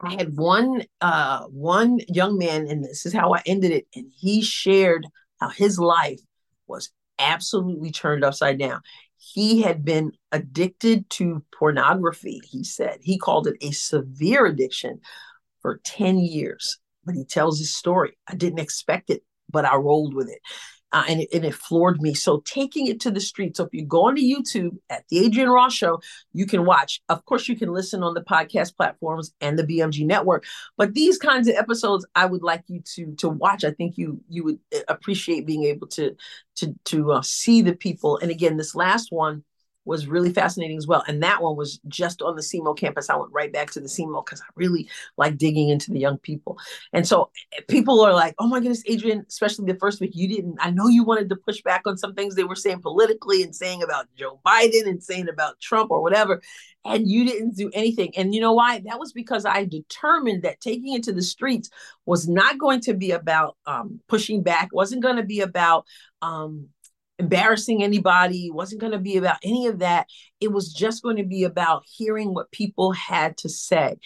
I 0.00 0.14
had 0.14 0.36
one 0.36 0.84
uh 1.00 1.44
one 1.44 2.00
young 2.08 2.38
man, 2.38 2.66
and 2.66 2.84
this 2.84 3.06
is 3.06 3.12
how 3.12 3.34
I 3.34 3.42
ended 3.46 3.70
it, 3.70 3.86
and 3.94 4.10
he 4.16 4.42
shared 4.42 5.06
how 5.40 5.48
his 5.50 5.78
life 5.78 6.20
was 6.66 6.90
absolutely 7.20 7.90
turned 7.90 8.24
upside 8.24 8.58
down 8.58 8.80
he 9.18 9.62
had 9.62 9.84
been 9.84 10.12
addicted 10.32 11.08
to 11.10 11.44
pornography, 11.58 12.40
he 12.48 12.64
said. 12.64 12.98
He 13.02 13.18
called 13.18 13.46
it 13.46 13.56
a 13.60 13.72
severe 13.72 14.46
addiction 14.46 15.00
for 15.60 15.80
10 15.84 16.18
years. 16.18 16.78
But 17.04 17.14
he 17.14 17.24
tells 17.24 17.58
his 17.58 17.74
story. 17.74 18.16
I 18.28 18.34
didn't 18.34 18.58
expect 18.60 19.10
it, 19.10 19.22
but 19.50 19.64
I 19.64 19.76
rolled 19.76 20.14
with 20.14 20.28
it 20.28 20.40
uh, 20.92 21.04
and, 21.08 21.20
it, 21.20 21.28
and 21.32 21.44
it 21.44 21.54
floored 21.54 22.00
me. 22.00 22.14
So 22.14 22.42
taking 22.46 22.86
it 22.86 23.00
to 23.00 23.10
the 23.10 23.20
street. 23.20 23.56
So 23.56 23.64
if 23.64 23.74
you 23.74 23.84
go 23.84 24.06
onto 24.06 24.22
YouTube 24.22 24.78
at 24.88 25.04
the 25.08 25.26
Adrienne 25.26 25.50
Ross 25.50 25.74
Show, 25.74 26.00
you 26.32 26.46
can 26.46 26.64
watch. 26.64 27.02
Of 27.08 27.24
course, 27.24 27.48
you 27.48 27.56
can 27.56 27.72
listen 27.72 28.02
on 28.02 28.14
the 28.14 28.22
podcast 28.22 28.76
platforms 28.76 29.32
and 29.40 29.58
the 29.58 29.64
BMG 29.64 30.06
network. 30.06 30.44
But 30.76 30.94
these 30.94 31.18
kinds 31.18 31.48
of 31.48 31.56
episodes, 31.56 32.06
I 32.14 32.26
would 32.26 32.42
like 32.42 32.64
you 32.68 32.80
to 32.94 33.14
to 33.16 33.28
watch. 33.28 33.64
I 33.64 33.72
think 33.72 33.98
you 33.98 34.20
you 34.28 34.44
would 34.44 34.58
uh, 34.74 34.80
appreciate 34.88 35.46
being 35.46 35.64
able 35.64 35.88
to 35.88 36.16
to 36.56 36.74
to 36.86 37.12
uh, 37.12 37.22
see 37.22 37.62
the 37.62 37.74
people. 37.74 38.18
And 38.18 38.30
again, 38.30 38.56
this 38.56 38.74
last 38.74 39.08
one 39.10 39.44
was 39.88 40.06
really 40.06 40.32
fascinating 40.32 40.76
as 40.76 40.86
well. 40.86 41.02
And 41.08 41.22
that 41.22 41.42
one 41.42 41.56
was 41.56 41.80
just 41.88 42.22
on 42.22 42.36
the 42.36 42.42
SEMO 42.42 42.76
campus. 42.76 43.08
I 43.08 43.16
went 43.16 43.32
right 43.32 43.52
back 43.52 43.70
to 43.72 43.80
the 43.80 43.88
SEMO 43.88 44.24
because 44.24 44.40
I 44.40 44.44
really 44.54 44.88
like 45.16 45.38
digging 45.38 45.70
into 45.70 45.90
the 45.90 45.98
young 45.98 46.18
people. 46.18 46.58
And 46.92 47.08
so 47.08 47.30
eh, 47.56 47.62
people 47.68 48.00
are 48.02 48.12
like, 48.12 48.34
oh 48.38 48.46
my 48.46 48.60
goodness, 48.60 48.84
Adrienne, 48.88 49.24
especially 49.26 49.70
the 49.72 49.78
first 49.78 50.00
week, 50.00 50.12
you 50.14 50.28
didn't, 50.28 50.58
I 50.60 50.70
know 50.70 50.88
you 50.88 51.04
wanted 51.04 51.30
to 51.30 51.36
push 51.36 51.62
back 51.62 51.82
on 51.86 51.96
some 51.96 52.14
things 52.14 52.34
they 52.34 52.44
were 52.44 52.54
saying 52.54 52.82
politically 52.82 53.42
and 53.42 53.56
saying 53.56 53.82
about 53.82 54.06
Joe 54.14 54.40
Biden 54.46 54.86
and 54.86 55.02
saying 55.02 55.28
about 55.28 55.58
Trump 55.60 55.90
or 55.90 56.02
whatever. 56.02 56.42
And 56.84 57.08
you 57.08 57.24
didn't 57.24 57.56
do 57.56 57.70
anything. 57.72 58.16
And 58.16 58.34
you 58.34 58.40
know 58.40 58.52
why? 58.52 58.80
That 58.84 59.00
was 59.00 59.12
because 59.12 59.44
I 59.44 59.64
determined 59.64 60.42
that 60.42 60.60
taking 60.60 60.94
it 60.94 61.02
to 61.04 61.12
the 61.12 61.22
streets 61.22 61.70
was 62.06 62.28
not 62.28 62.58
going 62.58 62.80
to 62.82 62.94
be 62.94 63.10
about 63.10 63.56
um, 63.66 64.00
pushing 64.08 64.42
back, 64.42 64.68
wasn't 64.72 65.02
going 65.02 65.16
to 65.16 65.24
be 65.24 65.40
about 65.40 65.86
um, 66.22 66.68
embarrassing 67.18 67.82
anybody 67.82 68.46
it 68.46 68.54
wasn't 68.54 68.80
going 68.80 68.92
to 68.92 68.98
be 68.98 69.16
about 69.16 69.38
any 69.42 69.66
of 69.66 69.80
that. 69.80 70.06
It 70.40 70.52
was 70.52 70.72
just 70.72 71.02
going 71.02 71.16
to 71.16 71.24
be 71.24 71.44
about 71.44 71.84
hearing 71.86 72.34
what 72.34 72.50
people 72.52 72.92
had 72.92 73.36
to 73.38 73.48
say. 73.48 73.96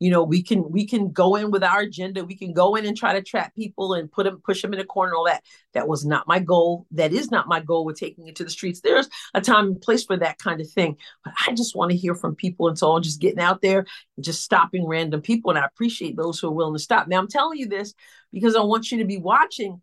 You 0.00 0.10
know 0.10 0.24
we 0.24 0.42
can 0.42 0.68
we 0.68 0.84
can 0.84 1.12
go 1.12 1.36
in 1.36 1.52
with 1.52 1.62
our 1.62 1.82
agenda. 1.82 2.24
We 2.24 2.36
can 2.36 2.52
go 2.52 2.74
in 2.74 2.84
and 2.86 2.96
try 2.96 3.12
to 3.12 3.22
trap 3.22 3.54
people 3.54 3.94
and 3.94 4.10
put 4.10 4.24
them 4.24 4.42
push 4.44 4.60
them 4.60 4.74
in 4.74 4.80
a 4.80 4.84
corner 4.84 5.14
all 5.14 5.26
that. 5.26 5.44
That 5.74 5.86
was 5.86 6.04
not 6.04 6.26
my 6.26 6.40
goal. 6.40 6.86
That 6.90 7.12
is 7.12 7.30
not 7.30 7.46
my 7.46 7.60
goal 7.60 7.84
with 7.84 8.00
taking 8.00 8.26
it 8.26 8.34
to 8.36 8.44
the 8.44 8.50
streets. 8.50 8.80
There's 8.80 9.08
a 9.32 9.40
time 9.40 9.66
and 9.66 9.80
place 9.80 10.04
for 10.04 10.16
that 10.16 10.38
kind 10.38 10.60
of 10.60 10.68
thing. 10.68 10.96
But 11.24 11.34
i 11.46 11.52
just 11.52 11.76
want 11.76 11.92
to 11.92 11.96
hear 11.96 12.16
from 12.16 12.34
people 12.34 12.66
and 12.66 12.76
so 12.76 12.96
i'm 12.96 13.02
just 13.02 13.20
getting 13.20 13.38
out 13.38 13.62
there 13.62 13.86
and 14.16 14.24
just 14.24 14.42
stopping 14.42 14.88
random 14.88 15.22
people. 15.22 15.52
And 15.52 15.58
i 15.60 15.64
appreciate 15.66 16.16
those 16.16 16.40
who 16.40 16.48
are 16.48 16.52
willing 16.52 16.74
to 16.74 16.82
stop. 16.82 17.06
Now 17.06 17.20
i'm 17.20 17.28
telling 17.28 17.60
you 17.60 17.68
this 17.68 17.94
because 18.32 18.56
i 18.56 18.60
want 18.60 18.90
you 18.90 18.98
to 18.98 19.04
be 19.04 19.18
watching 19.18 19.80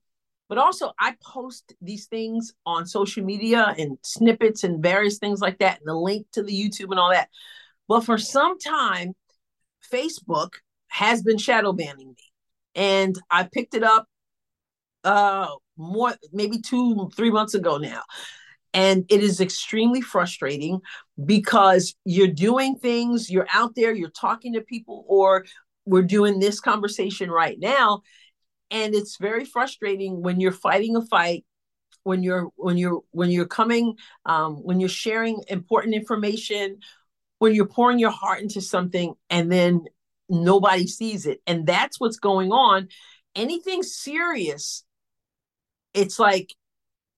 but 0.49 0.57
also 0.57 0.91
I 0.99 1.15
post 1.23 1.73
these 1.81 2.07
things 2.07 2.53
on 2.65 2.87
social 2.87 3.23
media 3.23 3.73
and 3.77 3.97
snippets 4.01 4.63
and 4.63 4.83
various 4.83 5.19
things 5.19 5.39
like 5.39 5.59
that, 5.59 5.77
and 5.79 5.87
the 5.87 5.93
link 5.93 6.25
to 6.33 6.43
the 6.43 6.51
YouTube 6.51 6.89
and 6.89 6.99
all 6.99 7.11
that. 7.11 7.29
But 7.87 8.01
for 8.01 8.17
some 8.17 8.59
time, 8.59 9.13
Facebook 9.93 10.53
has 10.87 11.21
been 11.21 11.37
shadow 11.37 11.71
banning 11.71 12.09
me. 12.09 12.23
And 12.75 13.17
I 13.29 13.43
picked 13.43 13.75
it 13.75 13.83
up 13.83 14.07
uh 15.03 15.47
more 15.77 16.13
maybe 16.33 16.59
two, 16.59 17.09
three 17.15 17.31
months 17.31 17.53
ago 17.53 17.77
now. 17.77 18.01
And 18.73 19.05
it 19.09 19.23
is 19.23 19.39
extremely 19.39 20.01
frustrating 20.01 20.81
because 21.23 21.95
you're 22.05 22.27
doing 22.27 22.75
things, 22.75 23.29
you're 23.29 23.47
out 23.53 23.73
there, 23.75 23.93
you're 23.93 24.09
talking 24.09 24.53
to 24.53 24.61
people, 24.61 25.05
or 25.07 25.45
we're 25.85 26.03
doing 26.03 26.39
this 26.39 26.59
conversation 26.59 27.31
right 27.31 27.57
now 27.59 28.01
and 28.71 28.93
it's 28.95 29.17
very 29.17 29.45
frustrating 29.45 30.21
when 30.21 30.39
you're 30.39 30.51
fighting 30.51 30.95
a 30.95 31.01
fight 31.01 31.45
when 32.03 32.23
you're 32.23 32.49
when 32.55 32.77
you're 32.77 33.01
when 33.11 33.29
you're 33.29 33.45
coming 33.45 33.95
um, 34.25 34.55
when 34.57 34.79
you're 34.79 34.89
sharing 34.89 35.43
important 35.47 35.95
information 35.95 36.77
when 37.39 37.55
you're 37.55 37.65
pouring 37.65 37.99
your 37.99 38.11
heart 38.11 38.41
into 38.41 38.61
something 38.61 39.13
and 39.29 39.51
then 39.51 39.85
nobody 40.29 40.85
sees 40.85 41.25
it. 41.25 41.41
And 41.47 41.65
that's 41.65 41.99
what's 41.99 42.19
going 42.19 42.51
on. 42.51 42.89
Anything 43.35 43.83
serious 43.83 44.83
it's 45.93 46.19
like 46.19 46.53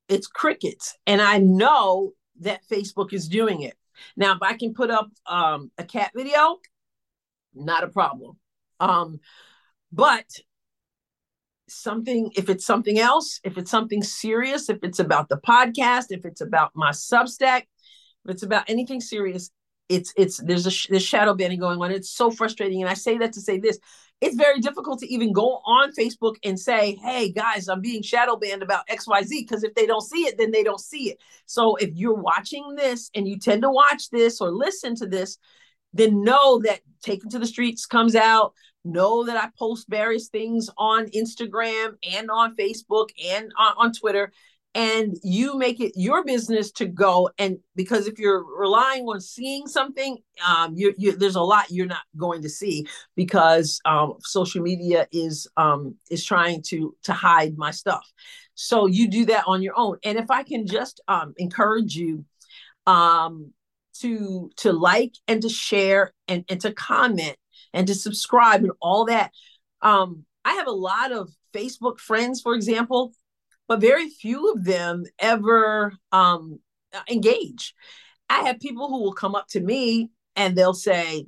it's 0.07 0.27
crickets. 0.27 0.97
And 1.05 1.21
i 1.21 1.37
know 1.37 2.13
that 2.39 2.61
facebook 2.71 3.13
is 3.13 3.27
doing 3.27 3.61
it. 3.61 3.77
Now 4.15 4.33
if 4.33 4.41
i 4.41 4.53
can 4.53 4.73
put 4.73 4.89
up 4.89 5.09
um, 5.25 5.71
a 5.77 5.83
cat 5.83 6.11
video 6.15 6.59
not 7.53 7.83
a 7.83 7.87
problem. 7.87 8.37
Um, 8.79 9.19
but 9.91 10.25
something 11.73 12.31
if 12.35 12.49
it's 12.49 12.65
something 12.65 12.99
else 12.99 13.39
if 13.43 13.57
it's 13.57 13.71
something 13.71 14.03
serious 14.03 14.69
if 14.69 14.79
it's 14.83 14.99
about 14.99 15.29
the 15.29 15.37
podcast 15.37 16.05
if 16.09 16.25
it's 16.25 16.41
about 16.41 16.71
my 16.75 16.91
substack 16.91 17.63
if 18.25 18.31
it's 18.31 18.43
about 18.43 18.69
anything 18.69 19.01
serious 19.01 19.51
it's 19.91 20.13
it's 20.15 20.37
there's 20.37 20.65
a 20.65 20.89
there's 20.89 21.03
shadow 21.03 21.33
banning 21.33 21.59
going 21.59 21.81
on. 21.81 21.91
It's 21.91 22.09
so 22.09 22.31
frustrating. 22.31 22.81
And 22.81 22.89
i 22.89 22.93
say 22.93 23.17
that 23.17 23.33
to 23.33 23.41
say 23.41 23.59
this 23.59 23.77
it's 24.21 24.35
very 24.35 24.59
difficult 24.59 24.99
to 24.99 25.11
even 25.11 25.33
go 25.33 25.61
on 25.65 25.91
facebook 25.93 26.35
and 26.45 26.59
say 26.59 26.95
hey 27.03 27.31
guys 27.31 27.67
i'm 27.67 27.81
being 27.81 28.01
shadow 28.03 28.35
banned 28.35 28.61
about 28.61 28.87
xyz 28.87 29.27
because 29.29 29.63
if 29.63 29.73
they 29.73 29.87
don't 29.87 30.03
see 30.03 30.27
it 30.27 30.37
then 30.37 30.51
they 30.51 30.63
don't 30.63 30.79
see 30.79 31.09
it. 31.11 31.17
So 31.45 31.75
if 31.75 31.89
you're 31.93 32.15
watching 32.15 32.75
this 32.75 33.09
and 33.13 33.27
you 33.27 33.37
tend 33.37 33.63
to 33.63 33.69
watch 33.69 34.09
this 34.11 34.39
or 34.39 34.49
listen 34.51 34.95
to 34.95 35.07
this 35.07 35.37
then 35.93 36.23
know 36.23 36.59
that 36.59 36.79
taken 37.01 37.29
to 37.29 37.39
the 37.39 37.45
streets 37.45 37.85
comes 37.85 38.15
out 38.15 38.53
know 38.83 39.25
that 39.25 39.37
I 39.37 39.49
post 39.57 39.87
various 39.89 40.29
things 40.29 40.69
on 40.77 41.07
Instagram 41.07 41.95
and 42.11 42.29
on 42.31 42.55
Facebook 42.55 43.09
and 43.23 43.51
on, 43.57 43.73
on, 43.77 43.93
Twitter. 43.93 44.31
And 44.73 45.17
you 45.21 45.57
make 45.57 45.81
it 45.81 45.91
your 45.95 46.23
business 46.23 46.71
to 46.73 46.85
go 46.85 47.29
and 47.37 47.57
because 47.75 48.07
if 48.07 48.17
you're 48.17 48.43
relying 48.57 49.03
on 49.03 49.19
seeing 49.19 49.67
something, 49.67 50.17
um, 50.47 50.73
you, 50.75 50.93
you, 50.97 51.17
there's 51.17 51.35
a 51.35 51.41
lot 51.41 51.65
you're 51.69 51.85
not 51.85 52.03
going 52.15 52.41
to 52.43 52.49
see 52.49 52.87
because 53.15 53.81
um, 53.83 54.13
social 54.21 54.61
media 54.61 55.07
is 55.11 55.45
um, 55.57 55.95
is 56.09 56.23
trying 56.23 56.61
to 56.67 56.95
to 57.03 57.11
hide 57.11 57.57
my 57.57 57.71
stuff. 57.71 58.09
So 58.55 58.85
you 58.85 59.09
do 59.09 59.25
that 59.25 59.43
on 59.45 59.61
your 59.61 59.73
own. 59.77 59.97
And 60.05 60.17
if 60.17 60.31
I 60.31 60.43
can 60.43 60.65
just 60.67 61.01
um, 61.07 61.33
encourage 61.37 61.95
you 61.95 62.23
um, 62.87 63.51
to 63.99 64.49
to 64.57 64.71
like 64.71 65.13
and 65.27 65.41
to 65.41 65.49
share 65.49 66.13
and, 66.27 66.45
and 66.49 66.61
to 66.61 66.71
comment 66.71 67.37
and 67.73 67.87
to 67.87 67.95
subscribe 67.95 68.61
and 68.61 68.71
all 68.81 69.05
that. 69.05 69.31
Um, 69.81 70.25
I 70.43 70.53
have 70.53 70.67
a 70.67 70.71
lot 70.71 71.11
of 71.11 71.29
Facebook 71.53 71.99
friends, 71.99 72.41
for 72.41 72.55
example, 72.55 73.13
but 73.67 73.81
very 73.81 74.09
few 74.09 74.51
of 74.51 74.63
them 74.63 75.05
ever 75.19 75.93
um, 76.11 76.59
engage. 77.09 77.73
I 78.29 78.43
have 78.43 78.59
people 78.59 78.87
who 78.89 79.01
will 79.01 79.13
come 79.13 79.35
up 79.35 79.47
to 79.49 79.59
me 79.59 80.09
and 80.35 80.55
they'll 80.55 80.73
say, 80.73 81.25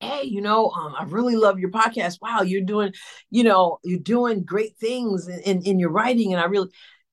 hey 0.00 0.24
you 0.24 0.42
know 0.42 0.68
um, 0.72 0.94
i 0.98 1.04
really 1.04 1.36
love 1.36 1.58
your 1.58 1.70
podcast 1.70 2.18
wow 2.20 2.42
you're 2.42 2.60
doing 2.60 2.92
you 3.30 3.42
know 3.42 3.78
you're 3.82 3.98
doing 3.98 4.44
great 4.44 4.76
things 4.76 5.26
in, 5.26 5.40
in, 5.40 5.62
in 5.62 5.78
your 5.78 5.88
writing 5.88 6.34
and 6.34 6.42
i 6.42 6.44
really 6.44 6.68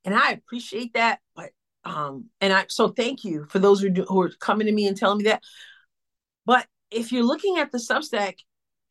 and 0.06 0.16
I 0.16 0.32
appreciate 0.32 0.93
that. 0.93 1.20
But 1.36 1.51
um, 1.86 2.30
and 2.41 2.54
I 2.54 2.66
so 2.70 2.89
thank 2.89 3.24
you 3.24 3.45
for 3.49 3.60
those 3.60 3.82
who 3.82 3.89
do, 3.89 4.04
who 4.04 4.22
are 4.22 4.30
coming 4.39 4.68
to 4.68 4.74
me 4.74 4.88
and 4.88 4.97
telling 4.97 5.20
me 5.20 5.26
that. 5.26 5.43
But 6.45 6.66
if 6.93 7.11
you're 7.11 7.23
looking 7.23 7.57
at 7.57 7.71
the 7.71 7.77
Substack, 7.77 8.35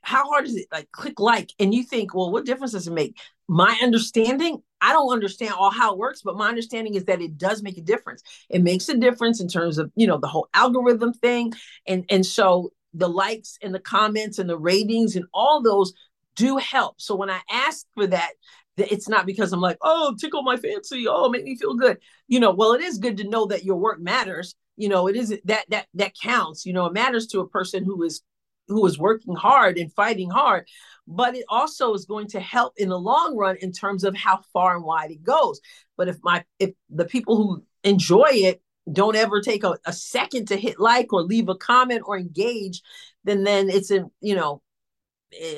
how 0.02 0.28
hard 0.28 0.46
is 0.46 0.56
it? 0.56 0.66
Like 0.72 0.90
click 0.92 1.20
like, 1.20 1.52
and 1.58 1.72
you 1.72 1.84
think, 1.84 2.14
well, 2.14 2.30
what 2.30 2.44
difference 2.44 2.72
does 2.72 2.88
it 2.88 2.92
make? 2.92 3.16
My 3.48 3.78
understanding, 3.82 4.62
I 4.80 4.92
don't 4.92 5.12
understand 5.12 5.54
all 5.56 5.70
how 5.70 5.92
it 5.92 5.98
works, 5.98 6.22
but 6.22 6.36
my 6.36 6.48
understanding 6.48 6.94
is 6.94 7.04
that 7.04 7.20
it 7.20 7.38
does 7.38 7.62
make 7.62 7.78
a 7.78 7.82
difference. 7.82 8.22
It 8.48 8.62
makes 8.62 8.88
a 8.88 8.96
difference 8.96 9.40
in 9.40 9.48
terms 9.48 9.78
of 9.78 9.92
you 9.94 10.06
know 10.06 10.18
the 10.18 10.28
whole 10.28 10.48
algorithm 10.54 11.12
thing, 11.12 11.52
and 11.86 12.04
and 12.10 12.26
so 12.26 12.72
the 12.94 13.08
likes 13.08 13.58
and 13.62 13.74
the 13.74 13.80
comments 13.80 14.38
and 14.38 14.50
the 14.50 14.58
ratings 14.58 15.16
and 15.16 15.24
all 15.32 15.62
those 15.62 15.92
do 16.34 16.56
help. 16.56 17.00
So 17.00 17.14
when 17.14 17.30
I 17.30 17.40
ask 17.50 17.86
for 17.94 18.06
that, 18.06 18.32
it's 18.76 19.08
not 19.08 19.26
because 19.26 19.52
I'm 19.52 19.60
like, 19.60 19.78
oh, 19.82 20.14
tickle 20.18 20.42
my 20.42 20.56
fancy, 20.56 21.06
oh, 21.08 21.28
make 21.28 21.44
me 21.44 21.56
feel 21.56 21.74
good. 21.74 21.98
You 22.28 22.40
know, 22.40 22.52
well, 22.52 22.72
it 22.72 22.80
is 22.80 22.98
good 22.98 23.18
to 23.18 23.28
know 23.28 23.46
that 23.46 23.64
your 23.64 23.76
work 23.76 24.00
matters. 24.00 24.54
You 24.76 24.88
know, 24.88 25.08
it 25.08 25.16
is 25.16 25.34
that 25.44 25.64
that 25.68 25.86
that 25.94 26.12
counts. 26.20 26.64
You 26.64 26.72
know, 26.72 26.86
it 26.86 26.92
matters 26.92 27.26
to 27.28 27.40
a 27.40 27.48
person 27.48 27.84
who 27.84 28.02
is 28.02 28.22
who 28.68 28.86
is 28.86 28.98
working 28.98 29.34
hard 29.34 29.76
and 29.76 29.92
fighting 29.92 30.30
hard, 30.30 30.66
but 31.06 31.34
it 31.34 31.44
also 31.48 31.92
is 31.94 32.06
going 32.06 32.28
to 32.28 32.40
help 32.40 32.72
in 32.76 32.88
the 32.88 32.98
long 32.98 33.36
run 33.36 33.56
in 33.60 33.72
terms 33.72 34.04
of 34.04 34.16
how 34.16 34.40
far 34.52 34.76
and 34.76 34.84
wide 34.84 35.10
it 35.10 35.22
goes. 35.22 35.60
But 35.96 36.08
if 36.08 36.18
my 36.22 36.44
if 36.58 36.70
the 36.88 37.04
people 37.04 37.36
who 37.36 37.64
enjoy 37.84 38.30
it 38.30 38.62
don't 38.90 39.16
ever 39.16 39.40
take 39.40 39.62
a, 39.64 39.76
a 39.86 39.92
second 39.92 40.48
to 40.48 40.56
hit 40.56 40.80
like 40.80 41.12
or 41.12 41.22
leave 41.22 41.48
a 41.48 41.54
comment 41.54 42.02
or 42.06 42.18
engage, 42.18 42.82
then 43.24 43.44
then 43.44 43.68
it's 43.68 43.90
a 43.90 44.04
you 44.20 44.34
know 44.34 44.62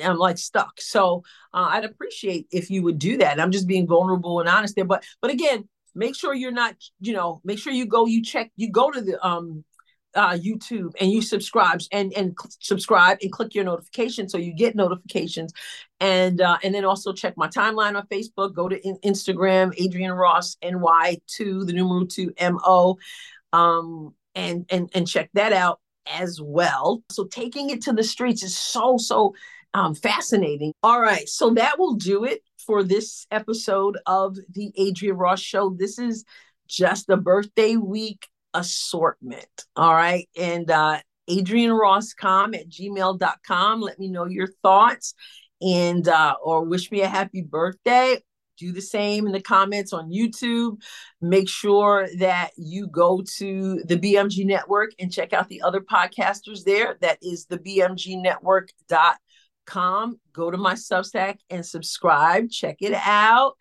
I'm 0.03 0.17
like 0.17 0.37
stuck. 0.37 0.79
So 0.79 1.23
uh, 1.53 1.67
I'd 1.71 1.85
appreciate 1.85 2.47
if 2.51 2.69
you 2.69 2.83
would 2.83 2.99
do 2.99 3.17
that. 3.17 3.39
I'm 3.39 3.51
just 3.51 3.67
being 3.67 3.87
vulnerable 3.87 4.39
and 4.39 4.49
honest 4.49 4.75
there. 4.75 4.85
But 4.85 5.03
but 5.21 5.31
again, 5.31 5.67
make 5.93 6.15
sure 6.15 6.33
you're 6.33 6.51
not, 6.51 6.75
you 6.99 7.13
know, 7.13 7.41
make 7.43 7.59
sure 7.59 7.73
you 7.73 7.85
go, 7.85 8.05
you 8.05 8.23
check, 8.23 8.51
you 8.55 8.71
go 8.71 8.91
to 8.91 9.01
the 9.01 9.25
um 9.25 9.63
uh, 10.15 10.31
YouTube 10.31 10.93
and 10.99 11.11
you 11.11 11.21
subscribe 11.21 11.81
and 11.91 12.13
and 12.13 12.33
cl- 12.39 12.51
subscribe 12.59 13.17
and 13.21 13.31
click 13.31 13.53
your 13.53 13.65
notification 13.65 14.29
so 14.29 14.37
you 14.37 14.53
get 14.53 14.75
notifications, 14.75 15.53
and 15.99 16.41
uh, 16.41 16.57
and 16.63 16.73
then 16.73 16.85
also 16.85 17.11
check 17.11 17.35
my 17.35 17.47
timeline 17.47 17.95
on 17.95 18.07
Facebook. 18.07 18.53
Go 18.53 18.69
to 18.69 18.79
in- 18.87 18.97
Instagram, 19.03 19.77
Adrienne 19.83 20.13
Ross 20.13 20.57
NY 20.63 21.17
two 21.27 21.65
the 21.65 21.73
numeral 21.73 22.07
two 22.07 22.33
M 22.37 22.57
O, 22.63 22.97
um, 23.51 24.13
and 24.33 24.65
and 24.69 24.89
and 24.93 25.07
check 25.07 25.29
that 25.33 25.51
out 25.53 25.81
as 26.07 26.39
well. 26.41 27.03
So 27.11 27.25
taking 27.25 27.69
it 27.69 27.81
to 27.83 27.93
the 27.93 28.03
streets 28.03 28.43
is 28.43 28.57
so 28.57 28.97
so 28.97 29.35
um, 29.75 29.93
fascinating. 29.93 30.73
All 30.81 31.01
right, 31.01 31.27
so 31.27 31.49
that 31.55 31.77
will 31.77 31.95
do 31.95 32.23
it 32.23 32.41
for 32.65 32.81
this 32.81 33.27
episode 33.29 33.97
of 34.05 34.37
the 34.49 34.71
Adrienne 34.79 35.17
Ross 35.17 35.41
Show. 35.41 35.75
This 35.77 35.99
is 35.99 36.23
just 36.65 37.09
a 37.09 37.17
birthday 37.17 37.75
week 37.75 38.25
assortment. 38.53 39.65
All 39.75 39.93
right, 39.93 40.29
and 40.37 40.71
uh, 40.71 40.99
AdrienneRossCom 41.29 42.55
at 42.55 42.69
gmail.com. 42.69 43.81
Let 43.81 43.99
me 43.99 44.07
know 44.07 44.25
your 44.25 44.47
thoughts 44.63 45.13
and 45.61 46.07
uh, 46.07 46.35
or 46.41 46.63
wish 46.63 46.89
me 46.89 47.01
a 47.01 47.09
happy 47.09 47.41
birthday 47.41 48.17
do 48.57 48.71
the 48.71 48.81
same 48.81 49.27
in 49.27 49.33
the 49.33 49.41
comments 49.41 49.91
on 49.91 50.09
YouTube. 50.09 50.81
Make 51.19 51.49
sure 51.49 52.07
that 52.19 52.51
you 52.55 52.87
go 52.87 53.21
to 53.39 53.83
the 53.83 53.97
BMG 53.97 54.45
Network 54.45 54.91
and 54.97 55.11
check 55.11 55.33
out 55.33 55.49
the 55.49 55.61
other 55.61 55.81
podcasters 55.81 56.63
there. 56.63 56.97
That 57.01 57.17
is 57.21 57.47
the 57.47 57.57
BMGNetwork.com 57.57 59.15
com. 59.65 60.19
Go 60.33 60.51
to 60.51 60.57
my 60.57 60.73
Substack 60.73 61.37
and 61.49 61.65
subscribe. 61.65 62.49
Check 62.49 62.79
it 62.81 62.93
out. 62.93 63.53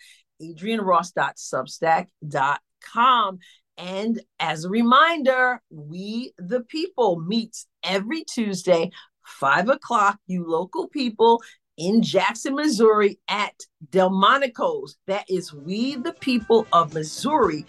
AdrienneRoss.substack.com. 0.43 3.39
And 3.77 4.23
as 4.39 4.65
a 4.65 4.71
reminder, 4.71 5.61
We 5.71 6.33
the 6.39 6.61
People 6.61 7.21
meets 7.21 7.67
every 7.83 8.23
Tuesday, 8.25 8.93
five 9.25 9.69
o'clock. 9.69 10.19
You 10.27 10.49
local 10.49 10.89
people 10.89 11.43
in 11.77 12.03
Jackson, 12.03 12.55
Missouri 12.55 13.19
at 13.29 13.55
Delmonico's. 13.91 14.97
That 15.07 15.25
is 15.29 15.53
We 15.53 15.97
the 15.97 16.13
People 16.13 16.67
of 16.73 16.95
Missouri.org. 16.95 17.67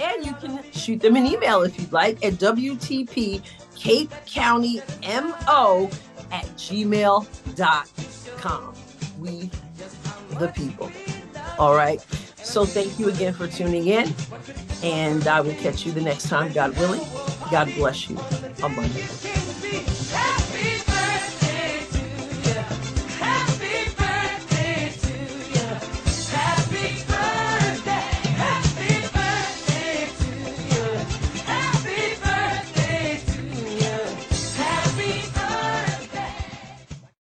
And 0.00 0.24
you 0.24 0.32
can 0.34 0.62
shoot 0.72 1.00
them 1.00 1.16
an 1.16 1.26
email 1.26 1.62
if 1.62 1.78
you'd 1.78 1.92
like 1.92 2.24
at 2.24 2.34
WTP 2.34 3.42
Cape 3.76 4.12
County 4.26 4.80
MO 5.02 5.90
at 6.30 6.44
gmail.com. 6.56 7.24
We 9.18 9.50
the 10.38 10.48
people. 10.48 10.90
All 11.58 11.74
right. 11.74 12.00
So 12.36 12.64
thank 12.64 12.98
you 12.98 13.08
again 13.08 13.34
for 13.34 13.46
tuning 13.48 13.88
in. 13.88 14.14
And 14.82 15.26
I 15.26 15.40
will 15.40 15.54
catch 15.54 15.84
you 15.84 15.92
the 15.92 16.00
next 16.00 16.28
time, 16.28 16.52
God 16.52 16.76
willing. 16.78 17.02
God 17.50 17.72
bless 17.74 18.08
you. 18.08 18.18